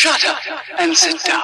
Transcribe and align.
Shut 0.00 0.24
up 0.24 0.40
and 0.78 0.96
sit 0.96 1.22
down. 1.24 1.42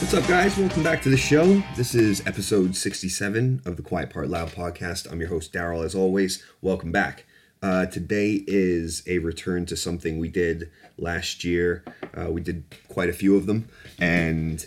What's 0.00 0.12
up, 0.12 0.26
guys? 0.26 0.58
Welcome 0.58 0.82
back 0.82 1.02
to 1.02 1.08
the 1.08 1.16
show. 1.16 1.62
This 1.76 1.94
is 1.94 2.26
episode 2.26 2.74
67 2.74 3.62
of 3.64 3.76
the 3.76 3.82
Quiet 3.84 4.10
Part 4.10 4.28
Loud 4.28 4.48
podcast. 4.48 5.08
I'm 5.08 5.20
your 5.20 5.28
host, 5.28 5.52
Daryl, 5.52 5.84
as 5.84 5.94
always. 5.94 6.44
Welcome 6.60 6.90
back. 6.90 7.26
Uh, 7.62 7.86
today 7.86 8.42
is 8.48 9.04
a 9.06 9.18
return 9.18 9.66
to 9.66 9.76
something 9.76 10.18
we 10.18 10.26
did 10.26 10.68
last 10.96 11.44
year. 11.44 11.84
Uh, 12.12 12.28
we 12.28 12.40
did 12.40 12.64
quite 12.88 13.08
a 13.08 13.12
few 13.12 13.36
of 13.36 13.46
them, 13.46 13.68
and 14.00 14.66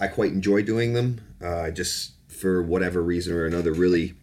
I 0.00 0.06
quite 0.06 0.32
enjoy 0.32 0.62
doing 0.62 0.94
them. 0.94 1.20
Uh, 1.42 1.70
just 1.70 2.12
for 2.28 2.62
whatever 2.62 3.02
reason 3.02 3.34
or 3.34 3.44
another, 3.44 3.72
really, 3.72 4.14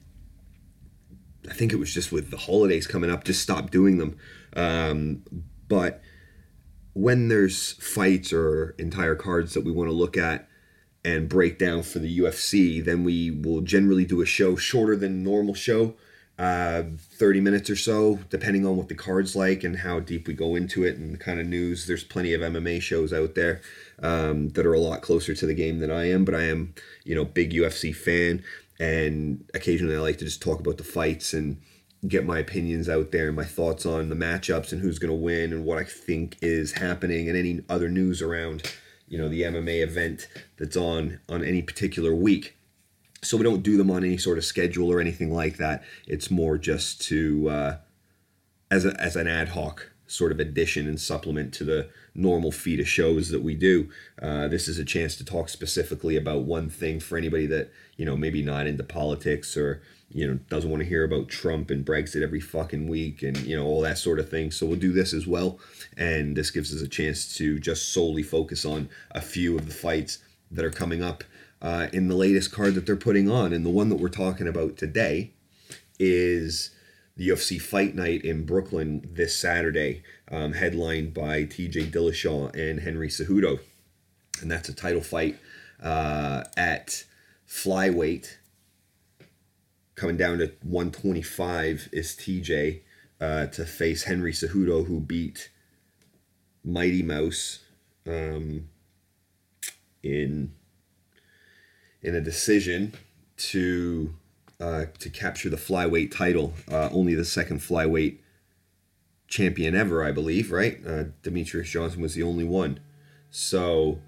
I 1.50 1.54
think 1.54 1.74
it 1.74 1.78
was 1.78 1.94
just 1.94 2.12
with 2.12 2.32
the 2.32 2.38
holidays 2.38 2.88
coming 2.88 3.12
up, 3.12 3.24
just 3.24 3.42
stopped 3.42 3.72
doing 3.72 3.98
them. 3.98 4.18
Um, 4.56 5.24
but 5.68 6.02
when 6.94 7.28
there's 7.28 7.74
fights 7.74 8.32
or 8.32 8.76
entire 8.78 9.16
cards 9.16 9.54
that 9.54 9.66
we 9.66 9.72
want 9.72 9.90
to 9.90 9.96
look 9.96 10.16
at 10.16 10.48
and 11.04 11.28
break 11.28 11.60
down 11.60 11.84
for 11.84 12.00
the 12.00 12.20
UFC, 12.20 12.84
then 12.84 13.04
we 13.04 13.32
will 13.32 13.62
generally 13.62 14.06
do 14.06 14.22
a 14.22 14.26
show 14.26 14.56
shorter 14.56 14.96
than 14.96 15.24
normal 15.24 15.54
show, 15.54 15.96
uh, 16.40 16.84
30 16.98 17.42
minutes 17.42 17.70
or 17.70 17.76
so, 17.76 18.20
depending 18.30 18.66
on 18.66 18.76
what 18.76 18.90
the 18.90 18.96
card's 18.96 19.36
like 19.36 19.64
and 19.64 19.78
how 19.78 20.00
deep 20.00 20.28
we 20.28 20.34
go 20.34 20.56
into 20.56 20.84
it 20.84 20.98
and 20.98 21.14
the 21.14 21.18
kind 21.18 21.40
of 21.40 21.48
news. 21.48 21.86
There's 21.86 22.04
plenty 22.04 22.34
of 22.34 22.42
MMA 22.42 22.82
shows 22.82 23.14
out 23.14 23.36
there 23.36 23.62
um, 24.02 24.50
that 24.50 24.66
are 24.66 24.74
a 24.74 24.80
lot 24.80 25.02
closer 25.02 25.36
to 25.36 25.46
the 25.46 25.54
game 25.54 25.80
than 25.80 25.92
I 25.92 26.10
am, 26.10 26.26
but 26.26 26.36
I 26.36 26.44
am, 26.44 26.74
you 27.04 27.14
know, 27.14 27.24
big 27.24 27.54
UFC 27.54 27.96
fan, 27.96 28.44
and 28.80 29.46
occasionally 29.54 29.96
I 29.96 30.00
like 30.00 30.18
to 30.18 30.26
just 30.26 30.42
talk 30.42 30.60
about 30.60 30.78
the 30.78 30.84
fights 30.84 31.34
and 31.34 31.62
get 32.08 32.26
my 32.26 32.40
opinions 32.40 32.90
out 32.90 33.12
there 33.12 33.28
and 33.28 33.36
my 33.36 33.46
thoughts 33.46 33.86
on 33.86 34.10
the 34.10 34.16
matchups 34.16 34.72
and 34.72 34.82
who's 34.82 35.00
going 35.00 35.10
to 35.10 35.16
win 35.16 35.54
and 35.54 35.64
what 35.64 35.78
I 35.78 35.84
think 35.84 36.38
is 36.42 36.74
happening 36.74 37.30
and 37.30 37.38
any 37.38 37.62
other 37.70 37.90
news 37.90 38.22
around, 38.22 38.74
you 39.08 39.18
know, 39.18 39.30
the 39.30 39.44
MMA 39.44 39.84
event 39.84 40.28
that's 40.58 40.76
on 40.76 41.20
on 41.30 41.44
any 41.44 41.62
particular 41.62 42.14
week. 42.14 42.58
So 43.24 43.38
we 43.38 43.44
don't 43.44 43.64
do 43.64 43.78
them 43.78 43.90
on 43.90 44.04
any 44.04 44.18
sort 44.18 44.38
of 44.38 44.46
schedule 44.46 44.92
or 44.92 45.00
anything 45.00 45.34
like 45.34 45.58
that. 45.58 45.84
It's 46.08 46.30
more 46.30 46.58
just 46.58 47.02
to 47.04 47.50
uh, 47.50 47.78
as 48.70 48.86
a, 48.86 49.00
as 49.00 49.16
an 49.16 49.28
ad 49.28 49.50
hoc 49.50 49.92
sort 50.08 50.32
of 50.32 50.40
addition 50.40 50.88
and 50.88 51.00
supplement 51.00 51.54
to 51.54 51.64
the 51.64 51.90
normal 52.14 52.52
feed 52.52 52.80
of 52.80 52.88
shows 52.88 53.30
that 53.30 53.42
we 53.42 53.56
do. 53.56 53.90
Uh, 54.22 54.48
this 54.48 54.68
is 54.68 54.78
a 54.78 54.86
chance 54.86 55.16
to 55.16 55.26
talk 55.26 55.50
specifically 55.50 56.16
about 56.16 56.44
one 56.44 56.70
thing 56.70 57.00
for 57.00 57.18
anybody 57.18 57.48
that 57.48 57.72
you 57.98 58.06
know 58.06 58.16
maybe 58.16 58.42
not 58.42 58.68
into 58.68 58.84
politics 58.84 59.58
or 59.58 59.82
you 60.10 60.28
know 60.28 60.40
doesn't 60.50 60.70
want 60.70 60.82
to 60.84 60.90
hear 60.90 61.04
about 61.04 61.30
Trump 61.30 61.72
and 61.72 61.86
Brexit 61.86 62.22
every 62.22 62.42
fucking 62.42 62.88
week 62.88 63.24
and 63.24 63.38
you 63.40 63.56
know 63.56 63.66
all 63.66 63.82
that 63.82 63.98
sort 63.98 64.20
of 64.20 64.30
thing. 64.30 64.52
So 64.52 64.66
we'll 64.66 64.78
do 64.78 64.92
this 64.92 65.14
as 65.14 65.26
well, 65.26 65.60
and 65.98 66.36
this 66.36 66.52
gives 66.52 66.74
us 66.76 66.82
a 66.82 66.88
chance 66.88 67.36
to 67.38 67.60
just 67.60 67.94
solely 67.94 68.24
focus 68.24 68.66
on 68.66 68.90
a 69.12 69.22
few 69.22 69.58
of 69.58 69.66
the 69.66 69.74
fights 69.74 70.20
that 70.52 70.66
are 70.66 70.72
coming 70.72 71.02
up 71.02 71.24
uh, 71.64 71.88
in 71.94 72.10
the 72.10 72.16
latest 72.16 72.52
card 72.52 72.76
that 72.76 72.86
they're 72.86 72.96
putting 72.96 73.32
on. 73.32 73.54
And 73.54 73.66
the 73.66 73.70
one 73.70 73.90
that 73.90 73.96
we're 73.96 74.10
talking 74.10 74.48
about 74.48 74.78
today 74.78 75.32
is 75.98 76.72
the 77.16 77.30
UFC 77.30 77.60
Fight 77.60 77.96
Night 77.96 78.24
in 78.24 78.46
Brooklyn 78.46 79.10
this 79.12 79.36
Saturday, 79.36 80.04
um, 80.30 80.54
headlined 80.54 81.14
by 81.14 81.44
TJ 81.44 81.92
Dillashaw 81.92 82.54
and 82.56 82.82
Henry 82.82 83.08
Cejudo, 83.08 83.60
and 84.42 84.52
that's 84.52 84.68
a 84.68 84.74
title 84.74 85.02
fight 85.02 85.38
uh, 85.82 86.44
at 86.58 87.06
flyweight 87.48 88.38
coming 89.96 90.18
down 90.18 90.40
to 90.40 90.52
125 90.64 91.90
is 91.92 92.16
TJ 92.16 92.82
uh, 93.22 93.46
to 93.48 93.66
face 93.66 94.04
Henry 94.04 94.34
Cejudo, 94.34 94.86
who 94.86 95.00
beat 95.00 95.50
Mighty 96.64 97.04
Mouse 97.04 97.60
um, 98.08 98.70
in 100.02 100.54
in 102.04 102.16
a 102.16 102.22
decision 102.22 102.94
to 103.38 104.14
uh, 104.60 104.86
to 105.00 105.10
capture 105.10 105.50
the 105.50 105.58
flyweight 105.58 106.16
title. 106.16 106.54
Uh, 106.72 106.90
only 106.92 107.16
the 107.16 107.26
second 107.26 107.60
flyweight 107.60 108.18
champion 109.28 109.76
ever, 109.76 110.04
I 110.04 110.12
believe. 110.12 110.52
Right? 110.52 110.80
Uh, 110.86 111.06
Demetrius 111.22 111.70
Johnson 111.70 112.02
was 112.02 112.14
the 112.14 112.24
only 112.24 112.44
one. 112.44 112.80
So 113.32 114.00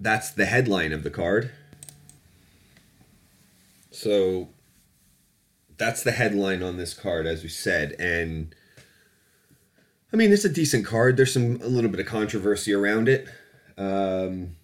that's 0.00 0.30
the 0.30 0.46
headline 0.46 0.92
of 0.92 1.02
the 1.02 1.10
card. 1.10 1.50
So 3.90 4.48
that's 5.78 6.02
the 6.02 6.12
headline 6.12 6.62
on 6.62 6.76
this 6.76 6.94
card, 6.94 7.26
as 7.26 7.42
we 7.42 7.48
said, 7.48 7.94
and 7.98 8.54
I 10.12 10.16
mean 10.16 10.32
it's 10.32 10.44
a 10.44 10.50
decent 10.50 10.86
card. 10.86 11.16
There's 11.16 11.32
some 11.32 11.60
a 11.62 11.66
little 11.66 11.90
bit 11.90 12.00
of 12.00 12.06
controversy 12.06 12.72
around 12.72 13.08
it. 13.08 13.28
Um, 13.78 14.55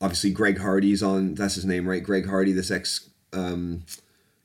obviously, 0.00 0.30
Greg 0.30 0.58
Hardy's 0.58 1.02
on. 1.02 1.34
That's 1.34 1.54
his 1.54 1.64
name, 1.64 1.88
right? 1.88 2.02
Greg 2.02 2.26
Hardy, 2.26 2.52
this 2.52 2.70
ex 2.70 3.10
um, 3.32 3.84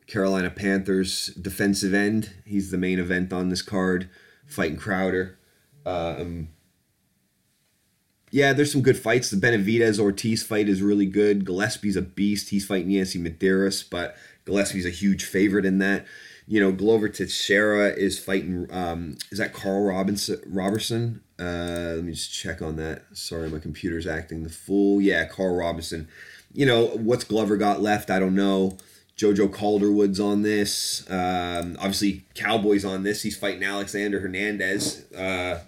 Carolina 0.08 0.50
Panthers 0.50 1.28
defensive 1.28 1.94
end. 1.94 2.32
He's 2.46 2.72
the 2.72 2.78
main 2.78 3.00
event 3.00 3.32
on 3.34 3.50
this 3.50 3.62
card, 3.62 4.10
fighting 4.46 4.78
Crowder. 4.78 5.38
Um, 5.86 6.50
yeah, 8.32 8.52
there's 8.54 8.72
some 8.72 8.82
good 8.82 8.98
fights. 8.98 9.30
The 9.30 9.38
Benavidez 9.38 10.00
Ortiz 10.00 10.42
fight 10.42 10.68
is 10.68 10.82
really 10.82 11.06
good. 11.06 11.46
Gillespie's 11.46 11.96
a 11.96 12.02
beast. 12.02 12.50
He's 12.50 12.66
fighting 12.66 12.90
Yancy 12.90 13.20
Medeiros, 13.20 13.88
but 13.88 14.16
Gillespie's 14.46 14.88
a 14.88 14.90
huge 14.90 15.24
favorite 15.24 15.66
in 15.66 15.78
that. 15.78 16.06
You 16.48 16.60
know, 16.60 16.72
Glover 16.72 17.10
Teixeira 17.10 17.90
is 17.90 18.20
fighting. 18.20 18.68
Um, 18.72 19.18
is 19.32 19.38
that 19.38 19.54
Carl 19.54 19.86
Robinson? 19.86 20.42
Robertson? 20.46 21.22
Uh, 21.40 21.94
let 21.96 22.04
me 22.04 22.14
just 22.14 22.34
check 22.34 22.62
on 22.62 22.76
that. 22.78 23.04
Sorry, 23.14 23.50
my 23.50 23.60
computer's 23.60 24.08
acting 24.08 24.44
the 24.44 24.50
fool. 24.50 25.02
Yeah, 25.02 25.26
Carl 25.26 25.56
Robinson. 25.56 26.08
You 26.54 26.66
know 26.66 26.86
what's 26.88 27.24
Glover 27.24 27.58
got 27.58 27.82
left? 27.82 28.10
I 28.10 28.20
don't 28.20 28.36
know. 28.36 28.78
Jojo 29.18 29.52
Calderwood's 29.52 30.20
on 30.20 30.42
this. 30.42 31.10
Um, 31.10 31.78
obviously, 31.80 32.26
Cowboy's 32.34 32.84
on 32.84 33.04
this. 33.04 33.22
He's 33.22 33.38
fighting 33.38 33.64
Alexander 33.64 34.20
Hernandez. 34.20 35.12
Uh, 35.14 35.60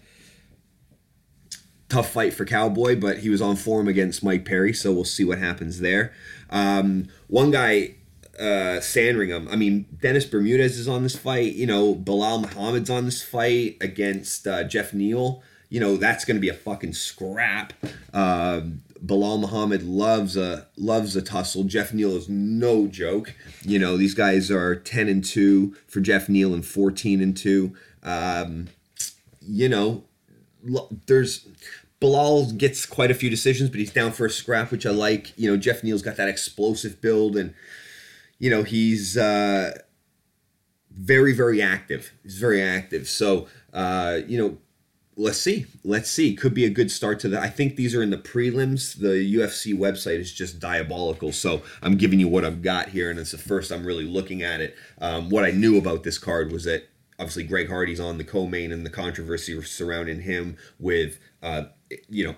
tough 1.89 2.11
fight 2.11 2.33
for 2.33 2.45
Cowboy, 2.45 2.99
but 2.99 3.19
he 3.19 3.29
was 3.29 3.41
on 3.41 3.55
form 3.55 3.87
against 3.87 4.23
Mike 4.23 4.45
Perry, 4.45 4.73
so 4.73 4.91
we'll 4.91 5.03
see 5.03 5.23
what 5.23 5.37
happens 5.37 5.79
there. 5.79 6.13
Um, 6.49 7.07
one 7.27 7.51
guy, 7.51 7.95
uh, 8.39 8.81
Sandringham. 8.81 9.47
I 9.47 9.55
mean, 9.55 9.85
Dennis 10.01 10.25
Bermudez 10.25 10.77
is 10.77 10.87
on 10.87 11.03
this 11.03 11.15
fight. 11.15 11.53
You 11.53 11.65
know, 11.65 11.95
Belal 11.95 12.41
Muhammad's 12.41 12.89
on 12.89 13.05
this 13.05 13.23
fight 13.23 13.77
against 13.81 14.47
uh, 14.47 14.63
Geoff 14.63 14.93
Neal. 14.93 15.41
You 15.69 15.79
know, 15.79 15.97
that's 15.97 16.25
going 16.25 16.37
to 16.37 16.41
be 16.41 16.49
a 16.49 16.53
fucking 16.53 16.93
scrap. 16.93 17.73
Um, 18.13 18.81
Belal 19.03 19.39
Muhammad 19.39 19.83
loves 19.83 20.37
a 20.37 20.67
loves 20.77 21.15
a 21.15 21.21
tussle. 21.21 21.63
Geoff 21.63 21.93
Neal 21.93 22.15
is 22.15 22.29
no 22.29 22.87
joke. 22.87 23.33
You 23.63 23.79
know, 23.79 23.97
these 23.97 24.13
guys 24.13 24.49
are 24.49 24.75
ten 24.75 25.07
and 25.07 25.23
two 25.23 25.75
for 25.87 25.99
Geoff 25.99 26.29
Neal 26.29 26.53
and 26.53 26.65
fourteen 26.65 27.21
and 27.21 27.35
two. 27.35 27.75
Um, 28.03 28.67
you 29.41 29.69
know, 29.69 30.03
there's 31.07 31.47
Belal 32.01 32.55
gets 32.57 32.85
quite 32.85 33.11
a 33.11 33.15
few 33.15 33.29
decisions, 33.29 33.69
but 33.69 33.79
he's 33.79 33.93
down 33.93 34.11
for 34.11 34.25
a 34.25 34.29
scrap, 34.29 34.71
which 34.71 34.85
I 34.85 34.91
like. 34.91 35.37
You 35.37 35.49
know, 35.51 35.57
Geoff 35.57 35.83
Neal's 35.83 36.01
got 36.01 36.15
that 36.17 36.27
explosive 36.27 37.01
build, 37.01 37.35
and 37.35 37.53
you 38.39 38.49
know 38.49 38.63
he's 38.63 39.17
uh, 39.17 39.77
very, 40.91 41.33
very 41.33 41.61
active. 41.61 42.13
He's 42.23 42.37
very 42.37 42.61
active. 42.61 43.07
So 43.07 43.47
uh, 43.73 44.21
you 44.27 44.37
know, 44.37 44.57
let's 45.17 45.37
see, 45.37 45.65
let's 45.83 46.09
see. 46.09 46.35
Could 46.35 46.53
be 46.53 46.65
a 46.65 46.69
good 46.69 46.91
start 46.91 47.19
to 47.21 47.29
that. 47.29 47.43
I 47.43 47.49
think 47.49 47.75
these 47.75 47.95
are 47.95 48.03
in 48.03 48.09
the 48.09 48.17
prelims. 48.17 48.99
The 48.99 49.35
UFC 49.35 49.77
website 49.77 50.19
is 50.19 50.33
just 50.33 50.59
diabolical. 50.59 51.31
So 51.31 51.61
I'm 51.81 51.97
giving 51.97 52.19
you 52.19 52.27
what 52.27 52.45
I've 52.45 52.61
got 52.61 52.89
here, 52.89 53.09
and 53.09 53.19
it's 53.19 53.31
the 53.31 53.37
first 53.37 53.71
I'm 53.71 53.85
really 53.85 54.05
looking 54.05 54.43
at 54.43 54.61
it. 54.61 54.75
Um, 54.99 55.29
what 55.29 55.45
I 55.45 55.51
knew 55.51 55.77
about 55.77 56.03
this 56.03 56.17
card 56.17 56.51
was 56.51 56.63
that 56.65 56.87
obviously 57.19 57.43
Greg 57.43 57.69
Hardy's 57.69 57.99
on 57.99 58.17
the 58.17 58.23
co-main 58.23 58.71
and 58.71 58.85
the 58.85 58.89
controversy 58.89 59.61
surrounding 59.61 60.21
him 60.21 60.57
with 60.79 61.19
uh, 61.41 61.63
you 62.09 62.25
know 62.25 62.35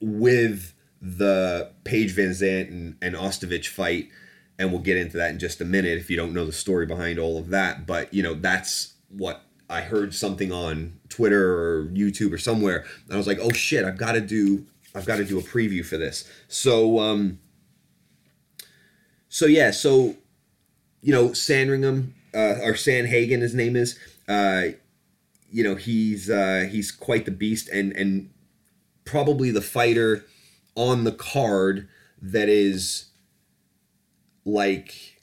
with 0.00 0.74
the 1.00 1.72
Paige 1.84 2.14
VanZant 2.16 2.68
and, 2.68 2.96
and 3.00 3.14
Ostovich 3.14 3.68
fight 3.68 4.08
and 4.58 4.70
we'll 4.70 4.80
get 4.80 4.96
into 4.96 5.16
that 5.16 5.30
in 5.30 5.38
just 5.38 5.60
a 5.60 5.64
minute 5.64 5.98
if 5.98 6.10
you 6.10 6.16
don't 6.16 6.32
know 6.32 6.44
the 6.44 6.52
story 6.52 6.86
behind 6.86 7.18
all 7.18 7.38
of 7.38 7.48
that 7.48 7.86
but 7.86 8.12
you 8.12 8.22
know 8.22 8.34
that's 8.34 8.94
what 9.08 9.42
I 9.68 9.80
heard 9.80 10.14
something 10.14 10.52
on 10.52 10.98
Twitter 11.08 11.54
or 11.58 11.86
YouTube 11.86 12.32
or 12.32 12.38
somewhere 12.38 12.84
and 13.04 13.14
I 13.14 13.16
was 13.16 13.26
like 13.26 13.38
oh 13.40 13.52
shit 13.52 13.84
I've 13.84 13.98
got 13.98 14.12
to 14.12 14.20
do 14.20 14.66
I've 14.94 15.06
got 15.06 15.16
to 15.16 15.24
do 15.24 15.38
a 15.38 15.42
preview 15.42 15.84
for 15.84 15.96
this 15.96 16.30
so 16.48 16.98
um 16.98 17.38
so 19.28 19.46
yeah 19.46 19.70
so 19.70 20.16
you 21.02 21.12
know 21.12 21.32
Sandringham 21.32 22.14
uh, 22.36 22.60
or 22.62 22.74
Sandhagen, 22.74 23.40
his 23.40 23.54
name 23.54 23.76
is. 23.76 23.98
Uh, 24.28 24.68
you 25.50 25.64
know, 25.64 25.74
he's 25.74 26.28
uh, 26.28 26.68
he's 26.70 26.92
quite 26.92 27.24
the 27.24 27.30
beast, 27.30 27.68
and 27.70 27.92
and 27.92 28.30
probably 29.04 29.50
the 29.50 29.62
fighter 29.62 30.24
on 30.74 31.04
the 31.04 31.12
card 31.12 31.88
that 32.20 32.48
is 32.48 33.06
like 34.46 35.20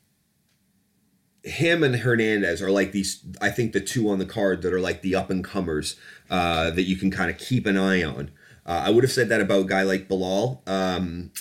him 1.43 1.83
and 1.83 1.95
Hernandez 1.95 2.61
are 2.61 2.69
like 2.69 2.91
these. 2.91 3.23
I 3.41 3.49
think 3.49 3.73
the 3.73 3.81
two 3.81 4.09
on 4.09 4.19
the 4.19 4.25
card 4.25 4.61
that 4.61 4.73
are 4.73 4.79
like 4.79 5.01
the 5.01 5.15
up 5.15 5.29
and 5.29 5.43
comers 5.43 5.95
uh, 6.29 6.69
that 6.71 6.83
you 6.83 6.95
can 6.95 7.09
kind 7.09 7.31
of 7.31 7.37
keep 7.37 7.65
an 7.65 7.77
eye 7.77 8.03
on. 8.03 8.31
Uh, 8.65 8.83
I 8.85 8.89
would 8.91 9.03
have 9.03 9.11
said 9.11 9.29
that 9.29 9.41
about 9.41 9.61
a 9.61 9.67
guy 9.67 9.83
like 9.83 10.07
Belal 10.07 10.67
um, 10.69 11.31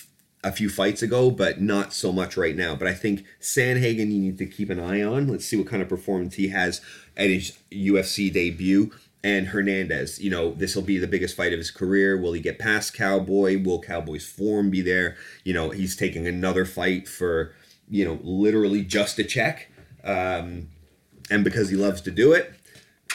a 0.43 0.50
few 0.50 0.69
fights 0.69 1.02
ago, 1.02 1.31
but 1.31 1.61
not 1.61 1.93
so 1.93 2.12
much 2.12 2.37
right 2.37 2.56
now. 2.56 2.75
But 2.75 2.88
I 2.88 2.94
think 2.94 3.25
Sandhagen 3.40 4.11
you 4.11 4.20
need 4.20 4.38
to 4.38 4.46
keep 4.46 4.70
an 4.70 4.81
eye 4.81 5.02
on. 5.02 5.28
Let's 5.28 5.44
see 5.44 5.56
what 5.56 5.69
kind 5.69 5.82
of 5.82 5.88
performance 5.88 6.35
he 6.35 6.49
has 6.49 6.81
at 7.17 7.31
his 7.31 7.58
UFC 7.70 8.32
debut. 8.32 8.90
And 9.25 9.49
Hernandez, 9.49 10.20
you 10.20 10.31
know, 10.31 10.52
this 10.52 10.75
will 10.75 10.82
be 10.82 10.99
the 10.99 11.06
biggest 11.06 11.37
fight 11.37 11.52
of 11.52 11.58
his 11.58 11.70
career. 11.70 12.20
Will 12.20 12.32
he 12.32 12.40
get 12.40 12.58
past 12.58 12.93
Cowboy? 12.93 13.62
Will 13.62 13.81
Cowboy's 13.81 14.26
form 14.26 14.69
be 14.69 14.81
there? 14.81 15.17
You 15.44 15.55
know, 15.55 15.70
he's 15.70 15.94
taking 15.94 16.26
another 16.26 16.64
fight 16.64 17.06
for, 17.06 17.55
you 17.88 18.05
know, 18.05 18.19
literally 18.23 18.82
just 18.82 19.19
a 19.19 19.25
check. 19.25 19.70
Um, 20.05 20.69
and 21.31 21.44
because 21.44 21.70
he 21.70 21.76
loves 21.76 22.00
to 22.02 22.11
do 22.11 22.32
it. 22.32 22.52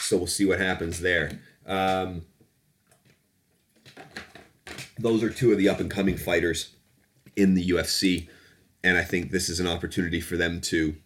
So 0.00 0.16
we'll 0.16 0.26
see 0.26 0.44
what 0.44 0.58
happens 0.58 1.00
there. 1.00 1.38
Um, 1.66 2.22
those 4.98 5.22
are 5.22 5.30
two 5.30 5.52
of 5.52 5.58
the 5.58 5.68
up 5.68 5.80
and 5.80 5.90
coming 5.90 6.16
fighters 6.16 6.74
in 7.36 7.54
the 7.54 7.70
UFC. 7.70 8.28
And 8.82 8.96
I 8.96 9.02
think 9.02 9.30
this 9.30 9.48
is 9.48 9.60
an 9.60 9.66
opportunity 9.66 10.20
for 10.20 10.36
them 10.36 10.60
to, 10.62 10.96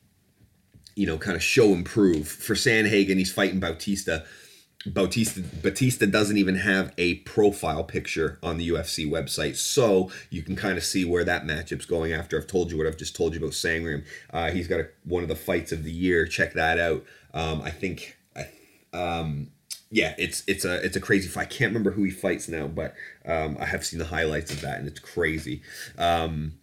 you 0.94 1.06
know, 1.06 1.18
kind 1.18 1.36
of 1.36 1.42
show 1.42 1.72
improve. 1.72 2.28
For 2.28 2.54
Sandhagen, 2.54 3.18
he's 3.18 3.32
fighting 3.32 3.60
Bautista. 3.60 4.24
Bautista 4.86 5.40
Batista 5.62 6.06
doesn't 6.06 6.36
even 6.36 6.56
have 6.56 6.92
a 6.98 7.16
profile 7.16 7.84
picture 7.84 8.38
on 8.42 8.58
the 8.58 8.68
UFC 8.68 9.08
website, 9.08 9.56
so 9.56 10.10
you 10.30 10.42
can 10.42 10.56
kind 10.56 10.76
of 10.76 10.84
see 10.84 11.04
where 11.04 11.24
that 11.24 11.44
matchup's 11.44 11.86
going. 11.86 12.12
After 12.12 12.36
I've 12.36 12.46
told 12.46 12.70
you 12.70 12.78
what 12.78 12.86
I've 12.86 12.96
just 12.96 13.14
told 13.14 13.34
you 13.34 13.40
about 13.40 13.52
Sangrim, 13.52 14.04
uh, 14.32 14.50
he's 14.50 14.68
got 14.68 14.80
a, 14.80 14.88
one 15.04 15.22
of 15.22 15.28
the 15.28 15.36
fights 15.36 15.72
of 15.72 15.84
the 15.84 15.92
year. 15.92 16.26
Check 16.26 16.54
that 16.54 16.78
out. 16.78 17.04
Um, 17.34 17.62
I 17.62 17.70
think, 17.70 18.16
um, 18.92 19.50
yeah, 19.90 20.14
it's 20.18 20.42
it's 20.46 20.64
a 20.64 20.84
it's 20.84 20.96
a 20.96 21.00
crazy 21.00 21.28
fight. 21.28 21.42
I 21.42 21.50
can't 21.50 21.70
remember 21.70 21.92
who 21.92 22.04
he 22.04 22.10
fights 22.10 22.48
now, 22.48 22.66
but 22.66 22.94
um, 23.24 23.56
I 23.60 23.66
have 23.66 23.84
seen 23.84 23.98
the 23.98 24.06
highlights 24.06 24.52
of 24.52 24.60
that, 24.62 24.78
and 24.78 24.88
it's 24.88 25.00
crazy. 25.00 25.62
Um, 25.96 26.54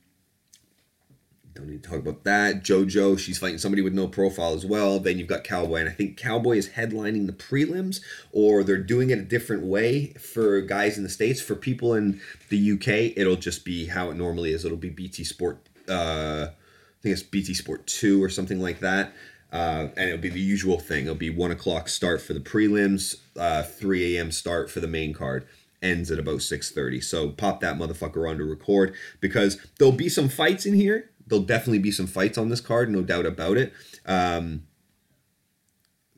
don't 1.59 1.69
need 1.69 1.83
to 1.83 1.89
talk 1.89 1.99
about 1.99 2.23
that. 2.23 2.63
JoJo, 2.63 3.19
she's 3.19 3.37
fighting 3.37 3.57
somebody 3.57 3.81
with 3.81 3.93
no 3.93 4.07
profile 4.07 4.53
as 4.53 4.65
well. 4.65 4.99
Then 4.99 5.19
you've 5.19 5.27
got 5.27 5.43
Cowboy, 5.43 5.81
and 5.81 5.89
I 5.89 5.91
think 5.91 6.17
Cowboy 6.17 6.57
is 6.57 6.69
headlining 6.69 7.27
the 7.27 7.33
prelims, 7.33 8.01
or 8.31 8.63
they're 8.63 8.77
doing 8.77 9.09
it 9.09 9.19
a 9.19 9.23
different 9.23 9.63
way 9.63 10.13
for 10.13 10.61
guys 10.61 10.97
in 10.97 11.03
the 11.03 11.09
states. 11.09 11.41
For 11.41 11.55
people 11.55 11.93
in 11.93 12.21
the 12.49 12.71
UK, 12.71 13.17
it'll 13.17 13.35
just 13.35 13.65
be 13.65 13.87
how 13.87 14.09
it 14.09 14.15
normally 14.15 14.53
is. 14.53 14.65
It'll 14.65 14.77
be 14.77 14.89
BT 14.89 15.23
Sport. 15.23 15.59
Uh, 15.87 16.47
I 16.49 17.01
think 17.01 17.13
it's 17.13 17.23
BT 17.23 17.53
Sport 17.53 17.85
two 17.87 18.23
or 18.23 18.29
something 18.29 18.59
like 18.59 18.79
that. 18.79 19.13
Uh, 19.51 19.87
and 19.97 20.09
it'll 20.09 20.21
be 20.21 20.29
the 20.29 20.39
usual 20.39 20.79
thing. 20.79 21.05
It'll 21.05 21.15
be 21.15 21.31
one 21.31 21.51
o'clock 21.51 21.89
start 21.89 22.21
for 22.21 22.33
the 22.33 22.39
prelims, 22.39 23.15
uh, 23.35 23.63
3 23.63 24.15
a.m. 24.15 24.31
start 24.31 24.69
for 24.69 24.79
the 24.79 24.87
main 24.87 25.11
card. 25.11 25.47
Ends 25.81 26.11
at 26.11 26.19
about 26.19 26.41
6:30. 26.41 27.01
So 27.01 27.29
pop 27.29 27.61
that 27.61 27.77
motherfucker 27.77 28.29
on 28.29 28.37
to 28.37 28.43
record 28.43 28.93
because 29.21 29.57
there'll 29.77 29.93
be 29.93 30.09
some 30.09 30.29
fights 30.29 30.65
in 30.65 30.73
here 30.73 31.09
there'll 31.29 31.45
definitely 31.45 31.79
be 31.79 31.91
some 31.91 32.07
fights 32.07 32.37
on 32.37 32.49
this 32.49 32.61
card, 32.61 32.89
no 32.89 33.01
doubt 33.01 33.25
about 33.25 33.57
it. 33.57 33.73
Um, 34.05 34.63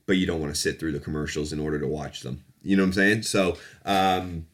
but 0.05 0.17
you 0.17 0.25
don't 0.25 0.41
want 0.41 0.53
to 0.53 0.59
sit 0.59 0.79
through 0.79 0.93
the 0.93 0.99
commercials 0.99 1.53
in 1.53 1.59
order 1.59 1.79
to 1.79 1.87
watch 1.87 2.21
them. 2.21 2.43
You 2.63 2.75
know 2.75 2.83
what 2.83 2.87
I'm 2.87 2.93
saying? 2.93 3.23
So 3.23 3.57
um, 3.85 4.47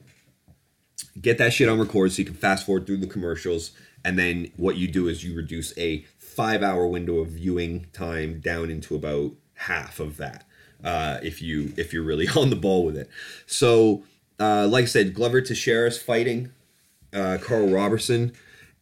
get 1.20 1.38
that 1.38 1.54
shit 1.54 1.70
on 1.70 1.80
record 1.80 2.12
so 2.12 2.20
you 2.20 2.26
can 2.26 2.36
fast 2.36 2.66
forward 2.66 2.86
through 2.86 2.98
the 2.98 3.08
commercials. 3.08 3.72
And 4.04 4.20
then 4.20 4.52
what 4.58 4.78
you 4.78 4.88
do 4.88 5.08
is 5.08 5.24
you 5.24 5.36
reduce 5.36 5.78
a 5.78 6.06
five 6.18 6.62
hour 6.62 6.86
window 6.86 7.18
of 7.18 7.30
viewing 7.30 7.88
time 7.94 8.40
down 8.40 8.70
into 8.70 8.96
about 8.96 9.32
half 9.56 10.00
of 10.00 10.18
that. 10.18 10.44
Uh, 10.84 11.18
if 11.24 11.42
you 11.42 11.74
if 11.76 11.92
you're 11.92 12.04
really 12.04 12.28
on 12.36 12.50
the 12.50 12.56
ball 12.56 12.86
with 12.86 12.98
it. 12.98 13.10
So 13.46 14.04
uh, 14.40 14.68
like 14.68 14.84
I 14.84 14.88
said, 14.88 15.14
Glover 15.14 15.42
Teixeira's 15.42 16.02
fighting 16.02 16.52
uh, 17.14 17.38
Carl 17.42 17.68
Roberson, 17.68 18.34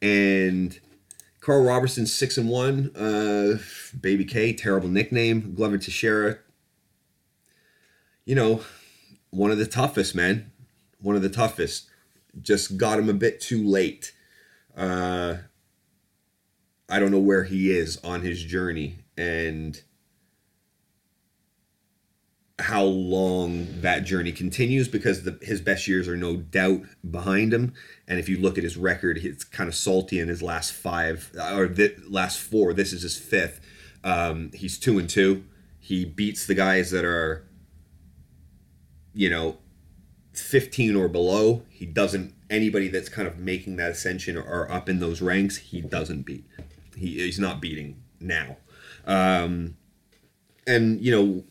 and 0.01 0.79
Carl 1.45 1.63
Roberson 1.63 2.07
six 2.07 2.39
and 2.39 2.49
one. 2.49 2.89
Uh, 2.95 3.59
Baby 4.01 4.25
K, 4.25 4.51
terrible 4.51 4.89
nickname. 4.89 5.53
Glover 5.53 5.77
Teixeira. 5.77 6.39
You 8.25 8.33
know, 8.33 8.61
one 9.29 9.51
of 9.51 9.59
the 9.59 9.67
toughest, 9.67 10.15
man. 10.15 10.51
One 10.99 11.15
of 11.15 11.21
the 11.21 11.29
toughest. 11.29 11.87
Just 12.41 12.77
got 12.77 12.97
him 12.97 13.09
a 13.09 13.13
bit 13.13 13.39
too 13.39 13.63
late. 13.63 14.11
Uh, 14.75 15.35
I 16.89 16.99
don't 16.99 17.11
know 17.11 17.19
where 17.19 17.43
he 17.43 17.69
is 17.69 18.03
on 18.03 18.23
his 18.23 18.43
journey, 18.43 19.05
and 19.15 19.79
how 22.57 22.83
long 22.83 23.67
that 23.81 24.05
journey 24.05 24.31
continues 24.31 24.87
because 24.87 25.23
the, 25.23 25.37
his 25.41 25.59
best 25.59 25.87
years 25.87 26.07
are 26.07 26.15
no 26.15 26.37
doubt 26.37 26.81
behind 27.09 27.53
him. 27.53 27.73
And 28.07 28.17
if 28.17 28.29
you 28.29 28.37
look 28.37 28.57
at 28.57 28.63
his 28.63 28.77
record, 28.77 29.17
it's 29.17 29.43
kind 29.43 29.67
of 29.67 29.75
salty 29.75 30.19
in 30.19 30.29
his 30.29 30.41
last 30.41 30.71
five 30.71 31.31
or 31.53 31.67
the 31.67 31.95
last 32.07 32.39
four. 32.39 32.73
This 32.73 32.93
is 32.93 33.01
his 33.01 33.17
fifth. 33.17 33.59
Um, 34.05 34.51
he's 34.53 34.79
two 34.79 34.97
and 34.99 35.09
two. 35.09 35.43
He 35.79 36.05
beats 36.05 36.45
the 36.45 36.55
guys 36.55 36.91
that 36.91 37.03
are, 37.03 37.45
you 39.13 39.29
know, 39.29 39.57
15 40.33 40.95
or 40.95 41.09
below. 41.09 41.63
He 41.69 41.85
doesn't, 41.85 42.33
anybody 42.49 42.87
that's 42.87 43.09
kind 43.09 43.27
of 43.27 43.37
making 43.37 43.75
that 43.77 43.91
ascension 43.91 44.37
or 44.37 44.71
up 44.71 44.87
in 44.87 44.99
those 44.99 45.21
ranks, 45.21 45.57
he 45.57 45.81
doesn't 45.81 46.25
beat. 46.25 46.45
He, 46.95 47.19
he's 47.19 47.39
not 47.39 47.59
beating 47.59 48.01
now. 48.21 48.57
Um, 49.05 49.75
and, 50.65 51.01
you 51.01 51.11
know, 51.11 51.43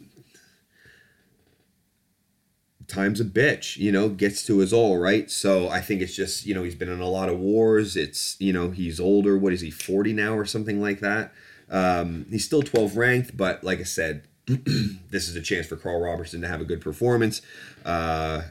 time's 2.88 3.20
a 3.20 3.24
bitch, 3.24 3.76
you 3.76 3.92
know, 3.92 4.08
gets 4.08 4.44
to 4.46 4.58
his 4.58 4.72
all, 4.72 4.98
right? 4.98 5.30
So 5.30 5.68
I 5.68 5.80
think 5.80 6.02
it's 6.02 6.14
just, 6.14 6.46
you 6.46 6.54
know, 6.54 6.62
he's 6.62 6.74
been 6.74 6.88
in 6.88 7.00
a 7.00 7.08
lot 7.08 7.28
of 7.28 7.38
wars. 7.38 7.96
It's, 7.96 8.36
you 8.40 8.52
know, 8.52 8.70
he's 8.70 9.00
older. 9.00 9.38
What 9.38 9.52
is 9.52 9.60
he, 9.60 9.70
40 9.70 10.12
now 10.12 10.34
or 10.34 10.44
something 10.44 10.80
like 10.80 11.00
that? 11.00 11.32
Um, 11.70 12.26
he's 12.30 12.44
still 12.44 12.62
12 12.62 12.96
ranked, 12.96 13.36
but 13.36 13.64
like 13.64 13.80
I 13.80 13.84
said, 13.84 14.28
this 14.46 15.28
is 15.28 15.36
a 15.36 15.40
chance 15.40 15.66
for 15.66 15.76
Carl 15.76 16.00
Robertson 16.00 16.40
to 16.42 16.48
have 16.48 16.60
a 16.60 16.64
good 16.64 16.80
performance 16.80 17.40
uh, 17.84 18.42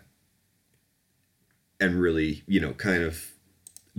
and 1.79 2.01
really, 2.01 2.43
you 2.47 2.59
know, 2.59 2.73
kind 2.73 3.03
of 3.03 3.33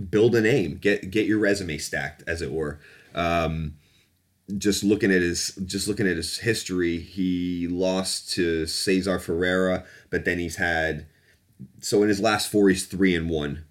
build 0.09 0.35
a 0.35 0.41
name, 0.41 0.77
get 0.77 1.09
get 1.09 1.25
your 1.25 1.39
resume 1.39 1.77
stacked, 1.77 2.23
as 2.27 2.41
it 2.41 2.51
were. 2.51 2.79
Um, 3.13 3.75
just 4.57 4.83
looking 4.83 5.11
at 5.11 5.21
his 5.21 5.55
just 5.65 5.87
looking 5.87 6.07
at 6.07 6.17
his 6.17 6.39
history, 6.39 6.99
he 6.99 7.67
lost 7.67 8.31
to 8.33 8.65
Cesar 8.65 9.19
Ferreira, 9.19 9.85
but 10.09 10.25
then 10.25 10.39
he's 10.39 10.57
had 10.57 11.07
so 11.81 12.03
in 12.03 12.09
his 12.09 12.19
last 12.19 12.51
four 12.51 12.69
he's 12.69 12.85
three 12.85 13.15
and 13.15 13.29
one. 13.29 13.65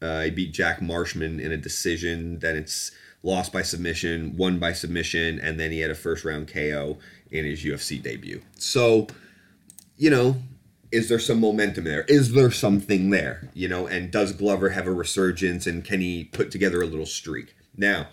Uh, 0.00 0.22
he 0.22 0.30
beat 0.30 0.52
Jack 0.52 0.82
Marshman 0.82 1.40
in 1.40 1.52
a 1.52 1.56
decision. 1.56 2.38
Then 2.40 2.56
it's 2.56 2.90
lost 3.22 3.52
by 3.52 3.62
submission, 3.62 4.36
won 4.36 4.58
by 4.58 4.72
submission, 4.72 5.40
and 5.40 5.58
then 5.58 5.70
he 5.70 5.80
had 5.80 5.90
a 5.90 5.94
first 5.94 6.24
round 6.24 6.48
KO 6.48 6.98
in 7.30 7.44
his 7.44 7.64
UFC 7.64 8.02
debut. 8.02 8.42
So, 8.56 9.08
you 9.96 10.10
know, 10.10 10.36
is 10.92 11.08
there 11.08 11.18
some 11.18 11.40
momentum 11.40 11.84
there? 11.84 12.02
Is 12.02 12.32
there 12.32 12.50
something 12.50 13.10
there? 13.10 13.50
You 13.54 13.66
know, 13.68 13.86
and 13.86 14.10
does 14.10 14.32
Glover 14.32 14.70
have 14.70 14.86
a 14.86 14.92
resurgence 14.92 15.66
and 15.66 15.84
can 15.84 16.00
he 16.00 16.24
put 16.24 16.50
together 16.50 16.82
a 16.82 16.86
little 16.86 17.06
streak? 17.06 17.56
Now, 17.76 18.08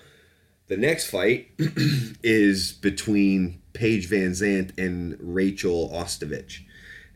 the 0.71 0.77
next 0.77 1.09
fight 1.09 1.49
is 2.23 2.71
between 2.71 3.61
Paige 3.73 4.09
VanZant 4.09 4.77
and 4.77 5.17
Rachel 5.19 5.89
Ostovich. 5.89 6.61